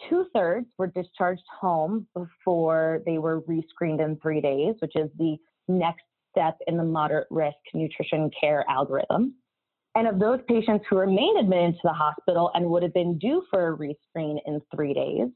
two 0.08 0.26
thirds 0.34 0.66
were 0.78 0.88
discharged 0.88 1.42
home 1.60 2.06
before 2.14 3.02
they 3.06 3.18
were 3.18 3.42
rescreened 3.42 4.04
in 4.04 4.18
three 4.20 4.40
days, 4.40 4.74
which 4.80 4.92
is 4.96 5.08
the 5.18 5.36
next 5.68 6.02
step 6.30 6.58
in 6.66 6.76
the 6.76 6.84
moderate 6.84 7.28
risk 7.30 7.56
nutrition 7.74 8.30
care 8.38 8.64
algorithm. 8.68 9.34
And 9.94 10.06
of 10.06 10.18
those 10.18 10.40
patients 10.46 10.84
who 10.88 10.98
remained 10.98 11.38
admitted 11.38 11.74
to 11.74 11.80
the 11.84 11.92
hospital 11.92 12.50
and 12.54 12.66
would 12.66 12.82
have 12.82 12.94
been 12.94 13.18
due 13.18 13.42
for 13.50 13.68
a 13.68 13.76
rescreen 13.76 14.38
in 14.46 14.60
three 14.74 14.94
days, 14.94 15.28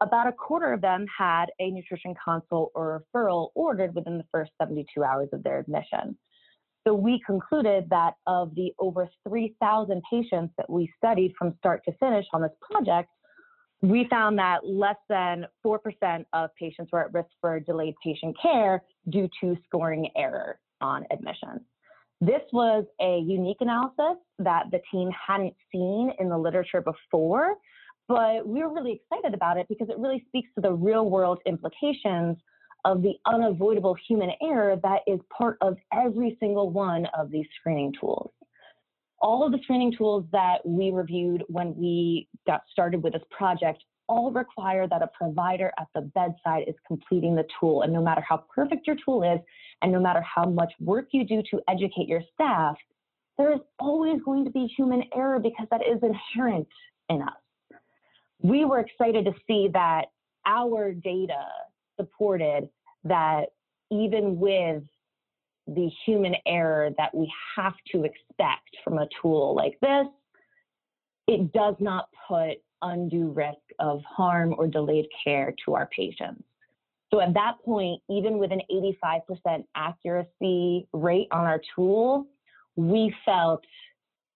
about 0.00 0.28
a 0.28 0.32
quarter 0.32 0.72
of 0.72 0.80
them 0.80 1.06
had 1.16 1.46
a 1.58 1.70
nutrition 1.70 2.14
consult 2.24 2.70
or 2.74 3.02
referral 3.14 3.48
ordered 3.54 3.94
within 3.94 4.18
the 4.18 4.24
first 4.30 4.52
72 4.60 5.02
hours 5.02 5.28
of 5.32 5.42
their 5.42 5.58
admission. 5.58 6.16
So 6.88 6.94
we 6.94 7.20
concluded 7.26 7.86
that 7.90 8.14
of 8.26 8.54
the 8.54 8.72
over 8.78 9.10
3,000 9.28 10.02
patients 10.10 10.54
that 10.56 10.70
we 10.70 10.90
studied 10.96 11.34
from 11.38 11.54
start 11.58 11.82
to 11.84 11.92
finish 12.00 12.24
on 12.32 12.40
this 12.40 12.52
project, 12.62 13.10
we 13.82 14.06
found 14.08 14.38
that 14.38 14.66
less 14.66 14.96
than 15.10 15.44
4% 15.62 16.24
of 16.32 16.48
patients 16.58 16.90
were 16.90 17.04
at 17.04 17.12
risk 17.12 17.28
for 17.42 17.60
delayed 17.60 17.94
patient 18.02 18.34
care 18.40 18.82
due 19.10 19.28
to 19.38 19.54
scoring 19.66 20.08
error 20.16 20.58
on 20.80 21.04
admission. 21.10 21.60
This 22.22 22.40
was 22.54 22.86
a 23.02 23.18
unique 23.18 23.58
analysis 23.60 24.16
that 24.38 24.70
the 24.70 24.80
team 24.90 25.10
hadn't 25.10 25.54
seen 25.70 26.12
in 26.18 26.30
the 26.30 26.38
literature 26.38 26.80
before, 26.80 27.54
but 28.08 28.48
we 28.48 28.62
were 28.62 28.72
really 28.72 29.02
excited 29.02 29.34
about 29.34 29.58
it 29.58 29.66
because 29.68 29.90
it 29.90 29.98
really 29.98 30.24
speaks 30.28 30.48
to 30.54 30.62
the 30.62 30.72
real 30.72 31.10
world 31.10 31.38
implications 31.44 32.38
of 32.88 33.02
the 33.02 33.12
unavoidable 33.26 33.94
human 34.08 34.30
error 34.42 34.76
that 34.82 35.00
is 35.06 35.20
part 35.36 35.58
of 35.60 35.76
every 35.92 36.38
single 36.40 36.70
one 36.70 37.06
of 37.16 37.30
these 37.30 37.44
screening 37.60 37.92
tools. 38.00 38.32
All 39.20 39.44
of 39.44 39.52
the 39.52 39.58
screening 39.62 39.92
tools 39.92 40.24
that 40.32 40.64
we 40.64 40.90
reviewed 40.90 41.44
when 41.48 41.76
we 41.76 42.28
got 42.46 42.62
started 42.72 43.02
with 43.02 43.12
this 43.12 43.22
project 43.30 43.84
all 44.08 44.30
require 44.30 44.88
that 44.88 45.02
a 45.02 45.08
provider 45.08 45.70
at 45.78 45.86
the 45.94 46.00
bedside 46.00 46.64
is 46.66 46.74
completing 46.86 47.36
the 47.36 47.44
tool. 47.60 47.82
And 47.82 47.92
no 47.92 48.02
matter 48.02 48.22
how 48.26 48.44
perfect 48.54 48.86
your 48.86 48.96
tool 49.04 49.22
is, 49.22 49.38
and 49.82 49.92
no 49.92 50.00
matter 50.00 50.22
how 50.22 50.44
much 50.44 50.72
work 50.80 51.08
you 51.10 51.26
do 51.26 51.42
to 51.50 51.60
educate 51.68 52.08
your 52.08 52.22
staff, 52.32 52.76
there 53.36 53.52
is 53.52 53.60
always 53.78 54.22
going 54.24 54.46
to 54.46 54.50
be 54.50 54.66
human 54.74 55.02
error 55.14 55.38
because 55.38 55.66
that 55.70 55.82
is 55.82 55.98
inherent 56.02 56.66
in 57.10 57.20
us. 57.20 57.78
We 58.40 58.64
were 58.64 58.78
excited 58.78 59.26
to 59.26 59.32
see 59.46 59.68
that 59.74 60.06
our 60.46 60.92
data 60.92 61.44
supported 61.98 62.70
that 63.08 63.46
even 63.90 64.38
with 64.38 64.82
the 65.66 65.90
human 66.06 66.34
error 66.46 66.90
that 66.96 67.14
we 67.14 67.30
have 67.56 67.74
to 67.92 68.04
expect 68.04 68.76
from 68.82 68.98
a 68.98 69.08
tool 69.20 69.54
like 69.54 69.78
this, 69.80 70.06
it 71.26 71.52
does 71.52 71.74
not 71.78 72.08
put 72.26 72.56
undue 72.80 73.30
risk 73.30 73.58
of 73.78 74.00
harm 74.04 74.54
or 74.56 74.66
delayed 74.66 75.06
care 75.24 75.54
to 75.64 75.74
our 75.74 75.88
patients. 75.94 76.42
So 77.12 77.20
at 77.20 77.34
that 77.34 77.56
point, 77.64 78.00
even 78.10 78.38
with 78.38 78.52
an 78.52 78.60
85% 78.70 79.64
accuracy 79.74 80.86
rate 80.92 81.28
on 81.32 81.46
our 81.46 81.60
tool, 81.74 82.26
we 82.76 83.14
felt 83.24 83.64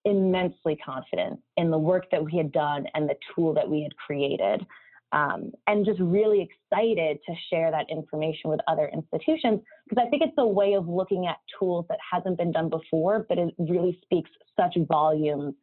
immensely 0.05 0.77
confident 0.85 1.39
in 1.57 1.71
the 1.71 1.79
work 1.79 2.11
that 2.11 2.25
we 2.25 2.37
had 2.37 2.51
done 2.51 2.87
and 2.95 3.09
the 3.09 3.17
tool 3.35 3.55
that 3.55 3.69
we 3.69 3.83
had 3.83 3.97
created. 3.97 4.67
Um, 5.13 5.53
and 5.67 5.85
just 5.85 6.01
really 6.01 6.41
excited 6.41 7.19
to 7.27 7.35
share 7.51 7.71
that 7.71 7.85
information 7.91 8.49
with 8.49 8.61
other 8.67 8.91
institutions 8.95 9.61
because 9.87 10.03
I 10.07 10.09
think 10.09 10.23
it's 10.23 10.33
a 10.39 10.47
way 10.47 10.73
of 10.73 10.89
looking 10.89 11.27
at 11.27 11.37
tools 11.59 11.85
that 11.91 11.99
hasn't 12.11 12.39
been 12.39 12.51
done 12.51 12.71
before, 12.71 13.27
but 13.29 13.37
it 13.37 13.55
really 13.59 13.99
speaks 14.03 14.31
such 14.59 14.75
volumes 14.89 15.55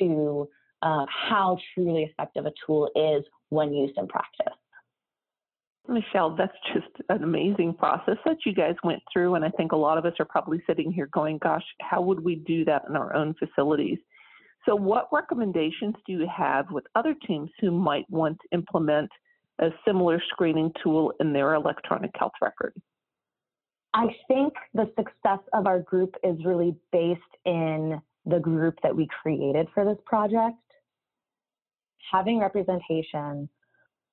to 0.00 0.48
uh, 0.82 1.06
how 1.08 1.56
truly 1.74 2.02
effective 2.02 2.46
a 2.46 2.52
tool 2.66 2.90
is 2.96 3.24
when 3.50 3.72
used 3.72 3.96
in 3.96 4.08
practice. 4.08 4.54
Michelle, 5.88 6.36
that's 6.36 6.56
just 6.72 6.88
an 7.08 7.22
amazing 7.24 7.74
process 7.74 8.16
that 8.24 8.38
you 8.44 8.54
guys 8.54 8.74
went 8.84 9.02
through. 9.12 9.34
And 9.34 9.44
I 9.44 9.50
think 9.50 9.72
a 9.72 9.76
lot 9.76 9.98
of 9.98 10.04
us 10.04 10.12
are 10.18 10.24
probably 10.24 10.62
sitting 10.66 10.92
here 10.92 11.08
going, 11.12 11.38
gosh, 11.38 11.64
how 11.80 12.00
would 12.02 12.20
we 12.20 12.36
do 12.36 12.64
that 12.66 12.84
in 12.88 12.96
our 12.96 13.14
own 13.14 13.34
facilities? 13.34 13.98
So, 14.66 14.74
what 14.74 15.08
recommendations 15.12 15.94
do 16.06 16.12
you 16.12 16.26
have 16.34 16.70
with 16.70 16.84
other 16.94 17.14
teams 17.26 17.50
who 17.60 17.70
might 17.70 18.04
want 18.10 18.38
to 18.40 18.56
implement 18.56 19.10
a 19.60 19.70
similar 19.86 20.22
screening 20.30 20.72
tool 20.82 21.12
in 21.20 21.32
their 21.32 21.54
electronic 21.54 22.10
health 22.14 22.32
record? 22.42 22.74
I 23.94 24.08
think 24.28 24.52
the 24.74 24.86
success 24.96 25.40
of 25.52 25.66
our 25.66 25.80
group 25.80 26.14
is 26.22 26.44
really 26.44 26.76
based 26.92 27.20
in 27.44 28.00
the 28.26 28.38
group 28.38 28.78
that 28.82 28.94
we 28.94 29.08
created 29.22 29.66
for 29.74 29.84
this 29.84 29.98
project. 30.04 30.56
Having 32.12 32.40
representation 32.40 33.48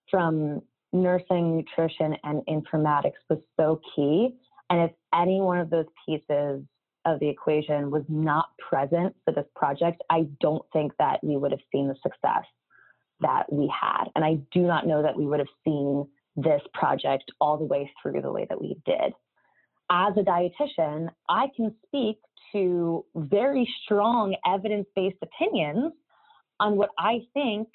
from 0.10 0.62
nursing, 0.94 1.58
nutrition, 1.58 2.16
and 2.24 2.42
informatics 2.48 3.20
was 3.30 3.40
so 3.60 3.82
key. 3.96 4.36
And 4.70 4.90
if 4.90 4.92
any 5.14 5.42
one 5.42 5.60
of 5.60 5.70
those 5.70 5.86
pieces 6.06 6.64
of 7.08 7.20
the 7.20 7.30
equation 7.30 7.90
was 7.90 8.04
not 8.08 8.50
present 8.58 9.16
for 9.26 9.34
this 9.34 9.46
project, 9.56 10.02
I 10.10 10.28
don't 10.42 10.64
think 10.74 10.92
that 11.00 11.24
we 11.24 11.38
would 11.38 11.52
have 11.52 11.62
seen 11.72 11.88
the 11.88 11.96
success 12.04 12.46
that 13.22 13.52
we 13.52 13.72
had. 13.74 14.06
And 14.16 14.24
I 14.24 14.36
do 14.52 14.62
not 14.62 14.86
know 14.86 15.02
that 15.02 15.18
we 15.18 15.26
would 15.26 15.40
have 15.40 15.48
seen 15.64 16.08
this 16.36 16.62
project 16.74 17.32
all 17.42 17.58
the 17.58 17.66
way 17.66 17.92
through 18.02 18.22
the 18.22 18.32
way 18.32 18.46
that 18.50 18.62
we 18.62 18.78
did. 18.86 19.14
As 19.90 20.14
a 20.18 20.22
dietitian, 20.22 21.08
I 21.30 21.48
can 21.56 21.74
speak 21.86 22.20
to 22.52 23.06
very 23.16 23.68
strong 23.84 24.36
evidence 24.46 24.88
based 24.96 25.18
opinions 25.24 25.94
on 26.60 26.76
what 26.76 26.90
I 27.00 27.22
think 27.34 27.70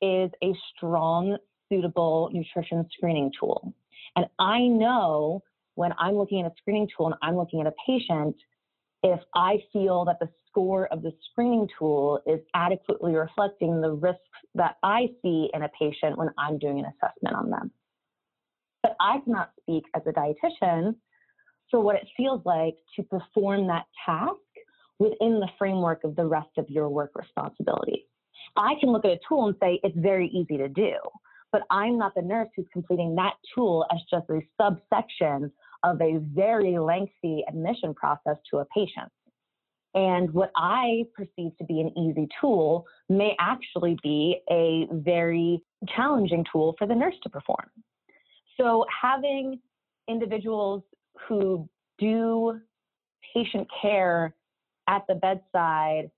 is 0.00 0.30
a 0.44 0.52
strong 0.76 1.38
suitable 1.68 2.30
nutrition 2.32 2.86
screening 2.92 3.32
tool. 3.38 3.74
And 4.14 4.26
I 4.38 4.60
know 4.60 5.42
when 5.74 5.92
I'm 5.98 6.16
looking 6.16 6.40
at 6.40 6.46
a 6.50 6.54
screening 6.58 6.88
tool 6.96 7.06
and 7.06 7.14
I'm 7.22 7.36
looking 7.36 7.60
at 7.60 7.66
a 7.66 7.74
patient, 7.86 8.36
if 9.02 9.20
I 9.34 9.58
feel 9.72 10.04
that 10.06 10.18
the 10.20 10.28
score 10.48 10.86
of 10.86 11.02
the 11.02 11.12
screening 11.30 11.68
tool 11.78 12.20
is 12.26 12.40
adequately 12.54 13.14
reflecting 13.14 13.80
the 13.80 13.92
risks 13.92 14.22
that 14.54 14.76
I 14.82 15.08
see 15.22 15.50
in 15.54 15.62
a 15.62 15.68
patient 15.78 16.18
when 16.18 16.30
I'm 16.38 16.58
doing 16.58 16.80
an 16.80 16.86
assessment 16.86 17.36
on 17.36 17.50
them. 17.50 17.70
But 18.82 18.96
I 19.00 19.18
cannot 19.24 19.50
speak 19.60 19.84
as 19.94 20.02
a 20.06 20.12
dietitian 20.12 20.96
for 21.70 21.80
what 21.80 21.96
it 21.96 22.08
feels 22.16 22.40
like 22.44 22.76
to 22.96 23.02
perform 23.02 23.66
that 23.68 23.84
task 24.04 24.34
within 24.98 25.38
the 25.38 25.48
framework 25.58 26.02
of 26.02 26.16
the 26.16 26.26
rest 26.26 26.50
of 26.56 26.68
your 26.68 26.88
work 26.88 27.12
responsibilities. 27.14 28.04
I 28.56 28.74
can 28.80 28.90
look 28.90 29.04
at 29.04 29.12
a 29.12 29.18
tool 29.28 29.46
and 29.46 29.56
say 29.60 29.78
it's 29.84 29.96
very 29.96 30.28
easy 30.28 30.56
to 30.56 30.68
do 30.68 30.94
but 31.52 31.62
I'm 31.70 31.98
not 31.98 32.14
the 32.14 32.22
nurse 32.22 32.48
who's 32.54 32.66
completing 32.72 33.14
that 33.16 33.34
tool 33.54 33.86
as 33.92 33.98
just 34.10 34.28
a 34.30 34.40
subsection 34.60 35.50
of 35.82 36.00
a 36.00 36.18
very 36.18 36.78
lengthy 36.78 37.44
admission 37.48 37.94
process 37.94 38.36
to 38.50 38.58
a 38.58 38.64
patient. 38.66 39.10
And 39.94 40.32
what 40.32 40.50
I 40.54 41.04
perceive 41.14 41.56
to 41.58 41.64
be 41.64 41.80
an 41.80 41.96
easy 41.98 42.28
tool 42.40 42.86
may 43.08 43.34
actually 43.40 43.96
be 44.02 44.38
a 44.50 44.86
very 44.92 45.62
challenging 45.96 46.44
tool 46.52 46.74
for 46.78 46.86
the 46.86 46.94
nurse 46.94 47.14
to 47.22 47.30
perform. 47.30 47.70
So 48.56 48.84
having 49.02 49.60
individuals 50.08 50.82
who 51.26 51.68
do 51.98 52.60
patient 53.34 53.68
care 53.80 54.34
at 54.88 55.04
the 55.08 55.14
bedside, 55.14 56.10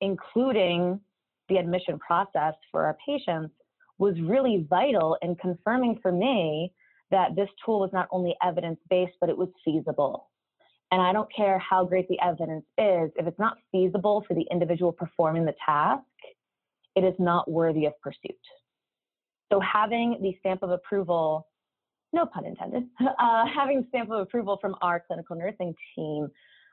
including 0.00 1.00
the 1.48 1.56
admission 1.56 1.98
process 1.98 2.54
for 2.70 2.84
our 2.86 2.96
patients, 3.04 3.52
was 3.98 4.14
really 4.22 4.66
vital 4.68 5.16
in 5.20 5.36
confirming 5.36 5.98
for 6.00 6.10
me 6.10 6.72
that 7.10 7.34
this 7.36 7.48
tool 7.64 7.80
was 7.80 7.90
not 7.92 8.08
only 8.10 8.34
evidence 8.42 8.78
based, 8.88 9.14
but 9.20 9.28
it 9.28 9.36
was 9.36 9.48
feasible. 9.64 10.28
And 10.92 11.00
I 11.00 11.12
don't 11.12 11.28
care 11.34 11.58
how 11.58 11.84
great 11.84 12.08
the 12.08 12.18
evidence 12.20 12.64
is, 12.76 13.10
if 13.16 13.26
it's 13.26 13.38
not 13.38 13.58
feasible 13.70 14.24
for 14.26 14.34
the 14.34 14.46
individual 14.50 14.92
performing 14.92 15.44
the 15.44 15.54
task, 15.64 16.02
it 16.96 17.04
is 17.04 17.14
not 17.18 17.48
worthy 17.50 17.86
of 17.86 17.92
pursuit. 18.02 18.38
So 19.52 19.60
having 19.60 20.18
the 20.20 20.34
stamp 20.40 20.62
of 20.62 20.70
approval, 20.70 21.46
no 22.12 22.26
pun 22.26 22.44
intended, 22.44 22.84
uh, 23.00 23.44
having 23.46 23.84
stamp 23.88 24.10
of 24.10 24.20
approval 24.20 24.58
from 24.60 24.74
our 24.82 25.02
clinical 25.06 25.36
nursing 25.36 25.74
team 25.94 26.28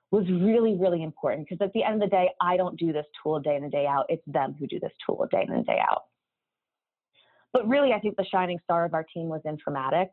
was 0.09 0.25
really, 0.29 0.75
really 0.75 1.03
important 1.03 1.47
because 1.47 1.63
at 1.63 1.73
the 1.73 1.83
end 1.83 1.95
of 1.95 2.09
the 2.09 2.15
day, 2.15 2.29
I 2.41 2.57
don't 2.57 2.77
do 2.79 2.93
this 2.93 3.05
tool 3.21 3.39
day 3.39 3.55
in 3.55 3.63
and 3.63 3.71
day 3.71 3.85
out. 3.85 4.05
It's 4.09 4.23
them 4.25 4.55
who 4.57 4.65
do 4.65 4.79
this 4.79 4.93
tool 5.05 5.27
day 5.29 5.43
in 5.47 5.53
and 5.53 5.65
day 5.65 5.79
out. 5.79 6.03
But 7.53 7.67
really, 7.67 7.91
I 7.91 7.99
think 7.99 8.15
the 8.15 8.25
shining 8.31 8.59
star 8.63 8.85
of 8.85 8.93
our 8.93 9.03
team 9.03 9.27
was 9.27 9.41
informatics. 9.45 10.09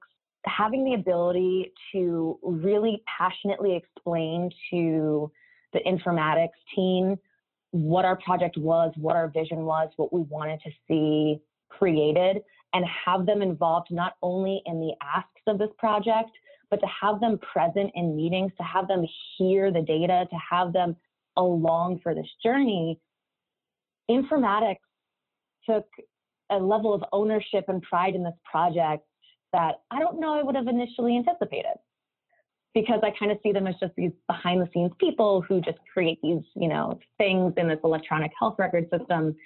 Having 0.47 0.85
the 0.85 0.95
ability 0.95 1.73
to 1.93 2.39
really 2.43 3.03
passionately 3.19 3.77
explain 3.77 4.51
to 4.71 5.31
the 5.73 5.81
informatics 5.81 6.51
team 6.75 7.17
what 7.71 8.05
our 8.05 8.17
project 8.17 8.57
was, 8.57 8.93
what 8.97 9.17
our 9.17 9.29
vision 9.29 9.65
was, 9.65 9.91
what 9.97 10.13
we 10.13 10.21
wanted 10.23 10.61
to 10.61 10.71
see 10.87 11.41
created, 11.69 12.43
and 12.73 12.85
have 13.05 13.27
them 13.27 13.43
involved 13.43 13.89
not 13.91 14.15
only 14.23 14.63
in 14.67 14.81
the 14.81 14.93
asks 15.03 15.43
of 15.47 15.59
this 15.59 15.71
project, 15.79 16.31
but 16.71 16.77
to 16.81 16.87
have 16.87 17.21
them 17.21 17.39
present 17.39 17.91
in 17.95 18.17
meetings, 18.17 18.53
to 18.59 18.63
have 18.63 18.87
them 18.87 19.05
hear 19.37 19.73
the 19.73 19.83
data, 19.83 20.27
to 20.31 20.37
have 20.51 20.73
them 20.73 20.97
along 21.37 22.01
for 22.03 22.15
this 22.15 22.29
journey. 22.43 23.01
Informatics 24.11 24.77
took 25.69 25.87
a 26.51 26.57
level 26.57 26.93
of 26.93 27.03
ownership 27.13 27.65
and 27.69 27.83
pride 27.83 28.15
in 28.15 28.23
this 28.23 28.35
project 28.51 29.05
that 29.55 29.77
I 29.91 30.01
don't 30.01 30.21
know 30.21 30.35
I 30.35 30.43
would 30.43 30.57
have 30.57 30.67
initially 30.67 31.17
anticipated. 31.17 31.79
Because 32.75 32.99
I 33.05 33.13
kind 33.17 33.31
of 33.31 33.39
see 33.41 33.53
them 33.53 33.69
as 33.69 33.77
just 33.79 33.93
these 33.97 34.11
behind 34.27 34.61
the 34.61 34.69
scenes 34.75 34.91
people 34.99 35.41
who 35.41 35.61
just 35.61 35.79
create 35.93 36.19
these, 36.23 36.43
you 36.57 36.69
know, 36.69 36.99
things 37.19 37.55
in 37.57 37.69
this 37.69 37.79
electronic 37.85 38.33
health 38.37 38.57
record 38.59 38.89
system. 38.91 39.37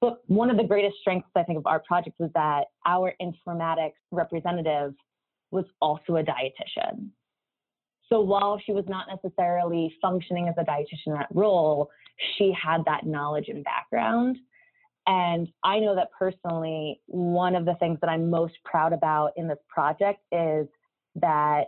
But 0.00 0.20
one 0.28 0.48
of 0.48 0.56
the 0.56 0.62
greatest 0.62 0.98
strengths 1.00 1.28
I 1.34 1.42
think 1.42 1.58
of 1.58 1.66
our 1.66 1.80
project 1.80 2.20
was 2.20 2.30
that 2.34 2.66
our 2.86 3.14
informatics 3.20 3.98
representative 4.12 4.94
was 5.50 5.64
also 5.80 6.16
a 6.16 6.22
dietitian. 6.22 7.08
So 8.08 8.20
while 8.20 8.60
she 8.64 8.70
was 8.72 8.84
not 8.86 9.06
necessarily 9.12 9.92
functioning 10.00 10.48
as 10.48 10.54
a 10.56 10.64
dietitian 10.64 11.08
in 11.08 11.12
that 11.14 11.28
role, 11.34 11.90
she 12.36 12.52
had 12.52 12.84
that 12.86 13.04
knowledge 13.04 13.48
and 13.48 13.64
background 13.64 14.36
And 15.08 15.48
I 15.64 15.78
know 15.78 15.96
that 15.96 16.10
personally, 16.16 17.00
one 17.06 17.56
of 17.56 17.64
the 17.64 17.74
things 17.80 17.98
that 18.02 18.10
I'm 18.10 18.28
most 18.28 18.54
proud 18.62 18.92
about 18.92 19.32
in 19.36 19.48
this 19.48 19.58
project 19.66 20.20
is 20.30 20.68
that 21.14 21.64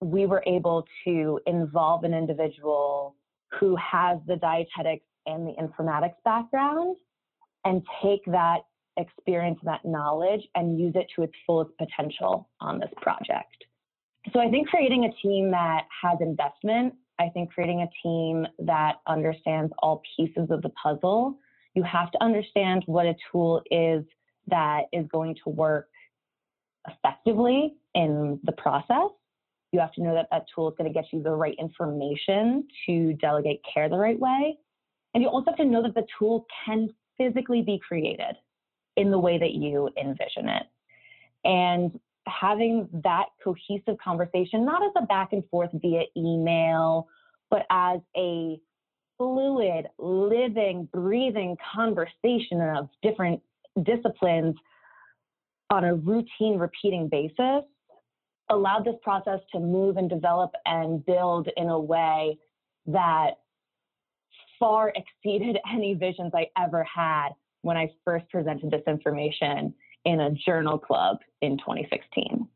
we 0.00 0.24
were 0.24 0.42
able 0.46 0.86
to 1.04 1.38
involve 1.46 2.04
an 2.04 2.14
individual 2.14 3.14
who 3.60 3.76
has 3.76 4.18
the 4.26 4.36
dietetics 4.36 5.04
and 5.26 5.46
the 5.46 5.52
informatics 5.60 6.14
background 6.24 6.96
and 7.66 7.82
take 8.02 8.24
that 8.26 8.60
experience, 8.96 9.58
that 9.64 9.84
knowledge, 9.84 10.40
and 10.54 10.80
use 10.80 10.94
it 10.96 11.08
to 11.14 11.22
its 11.22 11.34
fullest 11.46 11.70
potential 11.76 12.48
on 12.62 12.78
this 12.78 12.90
project. 13.02 13.64
So 14.32 14.40
I 14.40 14.48
think 14.48 14.68
creating 14.68 15.04
a 15.04 15.26
team 15.26 15.50
that 15.50 15.82
has 16.02 16.18
investment, 16.22 16.94
I 17.18 17.28
think 17.34 17.52
creating 17.52 17.82
a 17.82 17.88
team 18.02 18.46
that 18.60 18.96
understands 19.06 19.72
all 19.80 20.00
pieces 20.16 20.48
of 20.50 20.62
the 20.62 20.70
puzzle, 20.82 21.36
you 21.78 21.84
have 21.84 22.10
to 22.10 22.20
understand 22.20 22.82
what 22.86 23.06
a 23.06 23.14
tool 23.30 23.62
is 23.70 24.04
that 24.48 24.82
is 24.92 25.06
going 25.12 25.36
to 25.44 25.48
work 25.48 25.88
effectively 26.88 27.74
in 27.94 28.40
the 28.42 28.52
process. 28.52 29.10
You 29.70 29.78
have 29.78 29.92
to 29.92 30.02
know 30.02 30.12
that 30.14 30.26
that 30.32 30.46
tool 30.52 30.68
is 30.68 30.74
going 30.76 30.92
to 30.92 30.94
get 30.94 31.04
you 31.12 31.22
the 31.22 31.30
right 31.30 31.54
information 31.56 32.66
to 32.86 33.12
delegate 33.14 33.60
care 33.72 33.88
the 33.88 33.96
right 33.96 34.18
way. 34.18 34.56
And 35.14 35.22
you 35.22 35.28
also 35.28 35.52
have 35.52 35.58
to 35.58 35.64
know 35.64 35.82
that 35.84 35.94
the 35.94 36.06
tool 36.18 36.46
can 36.64 36.88
physically 37.16 37.62
be 37.62 37.80
created 37.86 38.34
in 38.96 39.12
the 39.12 39.18
way 39.18 39.38
that 39.38 39.52
you 39.52 39.88
envision 40.00 40.48
it. 40.48 40.64
And 41.44 42.00
having 42.26 42.88
that 43.04 43.26
cohesive 43.44 43.98
conversation, 44.02 44.64
not 44.64 44.82
as 44.82 44.90
a 44.96 45.06
back 45.06 45.32
and 45.32 45.44
forth 45.48 45.70
via 45.74 46.02
email, 46.16 47.06
but 47.50 47.66
as 47.70 48.00
a 48.16 48.58
fluid, 49.18 49.86
living, 49.98 50.88
breathing 50.92 51.56
conversation 51.74 52.60
of 52.60 52.88
different 53.02 53.42
disciplines 53.82 54.54
on 55.70 55.84
a 55.84 55.94
routine, 55.94 56.58
repeating 56.58 57.08
basis 57.08 57.64
allowed 58.50 58.84
this 58.84 58.94
process 59.02 59.40
to 59.52 59.60
move 59.60 59.96
and 59.96 60.08
develop 60.08 60.50
and 60.64 61.04
build 61.04 61.48
in 61.56 61.68
a 61.68 61.78
way 61.78 62.38
that 62.86 63.32
far 64.58 64.92
exceeded 65.24 65.58
any 65.70 65.94
visions 65.94 66.32
I 66.34 66.46
ever 66.56 66.84
had 66.84 67.30
when 67.62 67.76
I 67.76 67.90
first 68.04 68.28
presented 68.30 68.70
this 68.70 68.82
information 68.86 69.74
in 70.04 70.20
a 70.20 70.30
journal 70.30 70.78
club 70.78 71.18
in 71.42 71.58
2016. 71.58 72.48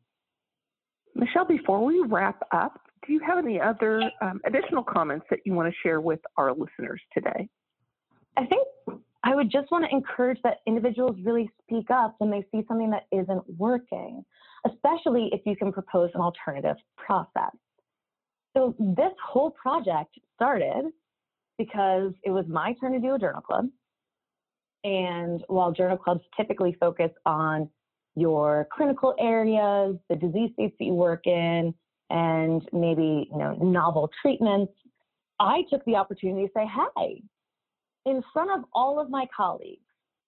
Michelle, 1.15 1.45
before 1.45 1.85
we 1.85 2.01
wrap 2.07 2.41
up, 2.51 2.79
do 3.05 3.13
you 3.13 3.19
have 3.19 3.37
any 3.37 3.59
other 3.59 4.01
um, 4.21 4.41
additional 4.45 4.83
comments 4.83 5.25
that 5.29 5.39
you 5.45 5.53
want 5.53 5.71
to 5.71 5.75
share 5.81 6.01
with 6.01 6.19
our 6.37 6.51
listeners 6.51 7.01
today? 7.13 7.47
I 8.37 8.45
think 8.45 8.67
I 9.23 9.35
would 9.35 9.51
just 9.51 9.71
want 9.71 9.85
to 9.85 9.95
encourage 9.95 10.39
that 10.43 10.57
individuals 10.67 11.15
really 11.23 11.49
speak 11.61 11.89
up 11.91 12.15
when 12.17 12.29
they 12.29 12.45
see 12.51 12.65
something 12.67 12.89
that 12.89 13.05
isn't 13.11 13.43
working, 13.57 14.23
especially 14.65 15.29
if 15.31 15.41
you 15.45 15.55
can 15.55 15.71
propose 15.71 16.09
an 16.13 16.21
alternative 16.21 16.75
process. 16.97 17.51
So, 18.55 18.75
this 18.79 19.11
whole 19.23 19.51
project 19.51 20.15
started 20.35 20.91
because 21.57 22.13
it 22.23 22.31
was 22.31 22.45
my 22.47 22.73
turn 22.79 22.93
to 22.93 22.99
do 22.99 23.13
a 23.13 23.19
journal 23.19 23.41
club. 23.41 23.67
And 24.83 25.43
while 25.47 25.71
journal 25.71 25.97
clubs 25.97 26.21
typically 26.35 26.75
focus 26.79 27.11
on 27.25 27.69
your 28.15 28.67
clinical 28.75 29.15
areas, 29.19 29.95
the 30.09 30.15
disease 30.15 30.51
states 30.53 30.75
that 30.77 30.85
you 30.85 30.93
work 30.93 31.25
in, 31.25 31.73
and 32.09 32.67
maybe 32.71 33.27
you 33.31 33.37
know 33.37 33.53
novel 33.55 34.09
treatments, 34.21 34.73
I 35.39 35.63
took 35.69 35.83
the 35.85 35.95
opportunity 35.95 36.47
to 36.47 36.53
say, 36.53 36.65
"Hey, 36.97 37.23
in 38.05 38.23
front 38.33 38.51
of 38.51 38.65
all 38.73 38.99
of 38.99 39.09
my 39.09 39.27
colleagues, 39.35 39.81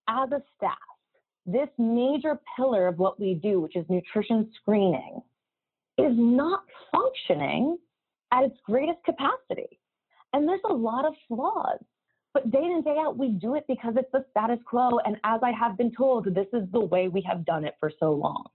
as 0.08 0.32
a 0.32 0.42
staff, 0.58 0.78
this 1.46 1.70
major 1.78 2.40
pillar 2.56 2.88
of 2.88 2.98
what 2.98 3.20
we 3.20 3.36
do, 3.36 3.60
which 3.62 3.76
is 3.76 3.86
nutrition 3.90 4.52
screening, 4.62 5.22
is 5.98 6.14
not 6.16 6.64
functioning 6.92 7.78
at 8.32 8.44
its 8.44 8.58
greatest 8.66 9.04
capacity. 9.06 9.80
And 10.34 10.48
there's 10.48 10.62
a 10.70 10.74
lot 10.74 11.06
of 11.06 11.14
flaws. 11.28 11.80
But 12.34 12.52
day 12.52 12.60
in 12.64 12.72
and 12.72 12.84
day 12.84 12.98
out, 13.00 13.18
we 13.18 13.30
do 13.30 13.56
it 13.56 13.64
because 13.68 13.94
it's 13.96 14.12
the 14.12 14.26
status 14.32 14.60
quo. 14.66 15.00
And 15.06 15.16
as 15.24 15.40
I 15.42 15.52
have 15.52 15.78
been 15.78 15.94
told, 15.96 16.26
this 16.26 16.48
is 16.52 16.64
the 16.74 16.82
way 16.82 17.08
we 17.08 17.22
have 17.22 17.46
done 17.46 17.64
it 17.64 17.76
for 17.80 17.92
so 17.98 18.12
long. 18.12 18.48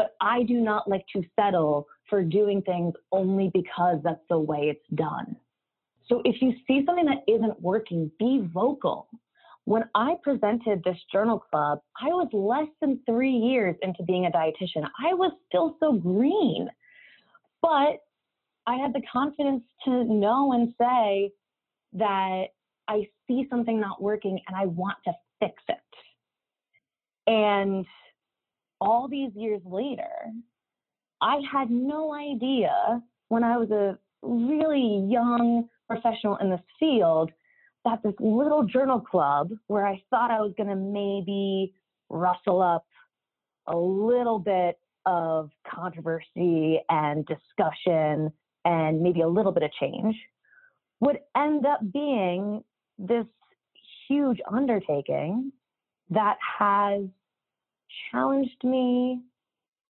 But 0.00 0.16
I 0.22 0.44
do 0.44 0.54
not 0.54 0.88
like 0.88 1.04
to 1.14 1.22
settle 1.38 1.86
for 2.08 2.22
doing 2.22 2.62
things 2.62 2.94
only 3.12 3.50
because 3.52 3.98
that's 4.02 4.24
the 4.30 4.38
way 4.38 4.70
it's 4.70 4.88
done. 4.94 5.36
So 6.08 6.22
if 6.24 6.40
you 6.40 6.54
see 6.66 6.86
something 6.86 7.04
that 7.04 7.22
isn't 7.30 7.60
working, 7.60 8.10
be 8.18 8.48
vocal. 8.50 9.08
When 9.66 9.84
I 9.94 10.14
presented 10.22 10.82
this 10.84 10.96
journal 11.12 11.38
club, 11.38 11.80
I 12.00 12.06
was 12.06 12.28
less 12.32 12.70
than 12.80 13.00
three 13.04 13.34
years 13.34 13.76
into 13.82 14.02
being 14.04 14.24
a 14.24 14.30
dietitian. 14.30 14.88
I 15.04 15.12
was 15.12 15.32
still 15.46 15.76
so 15.80 15.92
green. 15.92 16.70
But 17.60 17.98
I 18.66 18.76
had 18.76 18.94
the 18.94 19.02
confidence 19.12 19.64
to 19.84 20.04
know 20.04 20.54
and 20.54 20.72
say 20.80 21.30
that 21.92 22.44
I 22.88 23.06
see 23.28 23.46
something 23.50 23.78
not 23.78 24.00
working 24.00 24.40
and 24.48 24.56
I 24.56 24.64
want 24.64 24.96
to 25.04 25.12
fix 25.40 25.62
it. 25.68 25.76
And 27.26 27.84
all 28.80 29.08
these 29.08 29.30
years 29.34 29.60
later, 29.64 30.08
I 31.20 31.40
had 31.50 31.70
no 31.70 32.14
idea 32.14 33.02
when 33.28 33.44
I 33.44 33.56
was 33.56 33.70
a 33.70 33.98
really 34.22 35.06
young 35.10 35.68
professional 35.88 36.36
in 36.36 36.50
this 36.50 36.60
field 36.78 37.30
that 37.84 38.02
this 38.02 38.14
little 38.20 38.64
journal 38.64 39.00
club 39.00 39.50
where 39.66 39.86
I 39.86 40.02
thought 40.10 40.30
I 40.30 40.40
was 40.40 40.52
going 40.56 40.68
to 40.68 40.76
maybe 40.76 41.74
rustle 42.08 42.60
up 42.60 42.86
a 43.66 43.76
little 43.76 44.38
bit 44.38 44.78
of 45.06 45.50
controversy 45.66 46.80
and 46.88 47.26
discussion 47.26 48.32
and 48.64 49.00
maybe 49.00 49.22
a 49.22 49.28
little 49.28 49.52
bit 49.52 49.62
of 49.62 49.70
change 49.80 50.14
would 51.00 51.18
end 51.36 51.64
up 51.64 51.80
being 51.92 52.62
this 52.98 53.24
huge 54.06 54.40
undertaking 54.52 55.52
that 56.10 56.36
has 56.58 57.02
challenged 58.10 58.62
me 58.64 59.20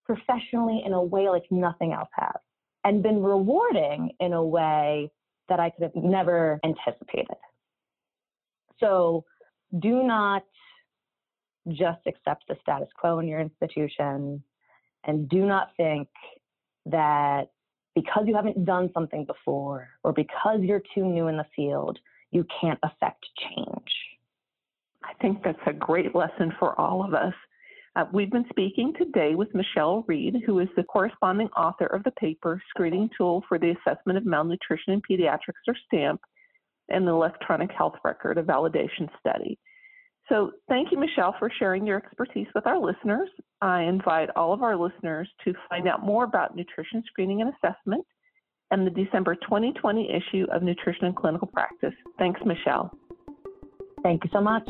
professionally 0.04 0.82
in 0.84 0.92
a 0.92 1.02
way 1.02 1.28
like 1.28 1.44
nothing 1.50 1.92
else 1.92 2.08
has 2.12 2.36
and 2.84 3.02
been 3.02 3.22
rewarding 3.22 4.10
in 4.20 4.32
a 4.32 4.42
way 4.42 5.10
that 5.48 5.60
I 5.60 5.70
could 5.70 5.82
have 5.82 5.96
never 5.96 6.60
anticipated. 6.64 7.36
So 8.78 9.24
do 9.78 10.02
not 10.02 10.44
just 11.68 12.00
accept 12.06 12.44
the 12.48 12.56
status 12.62 12.88
quo 12.98 13.18
in 13.18 13.28
your 13.28 13.40
institution 13.40 14.42
and 15.04 15.28
do 15.28 15.44
not 15.44 15.68
think 15.76 16.08
that 16.86 17.50
because 17.94 18.24
you 18.26 18.34
haven't 18.34 18.64
done 18.64 18.90
something 18.94 19.24
before 19.24 19.88
or 20.02 20.12
because 20.12 20.60
you're 20.60 20.82
too 20.94 21.04
new 21.04 21.28
in 21.28 21.36
the 21.36 21.46
field, 21.54 21.98
you 22.30 22.46
can't 22.60 22.78
affect 22.82 23.26
change. 23.38 23.92
I 25.02 25.12
think 25.20 25.42
that's 25.42 25.58
a 25.66 25.72
great 25.72 26.14
lesson 26.14 26.52
for 26.58 26.78
all 26.80 27.04
of 27.04 27.14
us. 27.14 27.34
Uh, 27.96 28.04
we've 28.12 28.30
been 28.30 28.46
speaking 28.50 28.92
today 28.96 29.34
with 29.34 29.52
Michelle 29.54 30.04
Reed, 30.06 30.36
who 30.46 30.60
is 30.60 30.68
the 30.76 30.84
corresponding 30.84 31.48
author 31.56 31.86
of 31.86 32.04
the 32.04 32.12
paper 32.12 32.62
Screening 32.70 33.10
Tool 33.16 33.42
for 33.48 33.58
the 33.58 33.74
Assessment 33.74 34.16
of 34.16 34.24
Malnutrition 34.24 34.92
in 34.92 35.02
Pediatrics, 35.02 35.66
or 35.66 35.74
STAMP, 35.86 36.20
and 36.88 37.06
the 37.06 37.10
Electronic 37.10 37.70
Health 37.72 37.94
Record, 38.04 38.38
a 38.38 38.42
validation 38.42 39.08
study. 39.18 39.58
So, 40.28 40.52
thank 40.68 40.92
you, 40.92 40.98
Michelle, 40.98 41.34
for 41.40 41.50
sharing 41.58 41.84
your 41.84 41.96
expertise 41.96 42.46
with 42.54 42.64
our 42.64 42.78
listeners. 42.78 43.28
I 43.60 43.82
invite 43.82 44.30
all 44.36 44.52
of 44.52 44.62
our 44.62 44.76
listeners 44.76 45.28
to 45.44 45.52
find 45.68 45.88
out 45.88 46.04
more 46.06 46.22
about 46.22 46.54
nutrition 46.54 47.02
screening 47.08 47.40
and 47.40 47.52
assessment 47.52 48.06
and 48.70 48.86
the 48.86 48.90
December 48.90 49.34
2020 49.34 50.08
issue 50.08 50.46
of 50.52 50.62
Nutrition 50.62 51.06
and 51.06 51.16
Clinical 51.16 51.48
Practice. 51.48 51.94
Thanks, 52.18 52.40
Michelle. 52.46 52.92
Thank 54.04 54.22
you 54.22 54.30
so 54.32 54.40
much. 54.40 54.68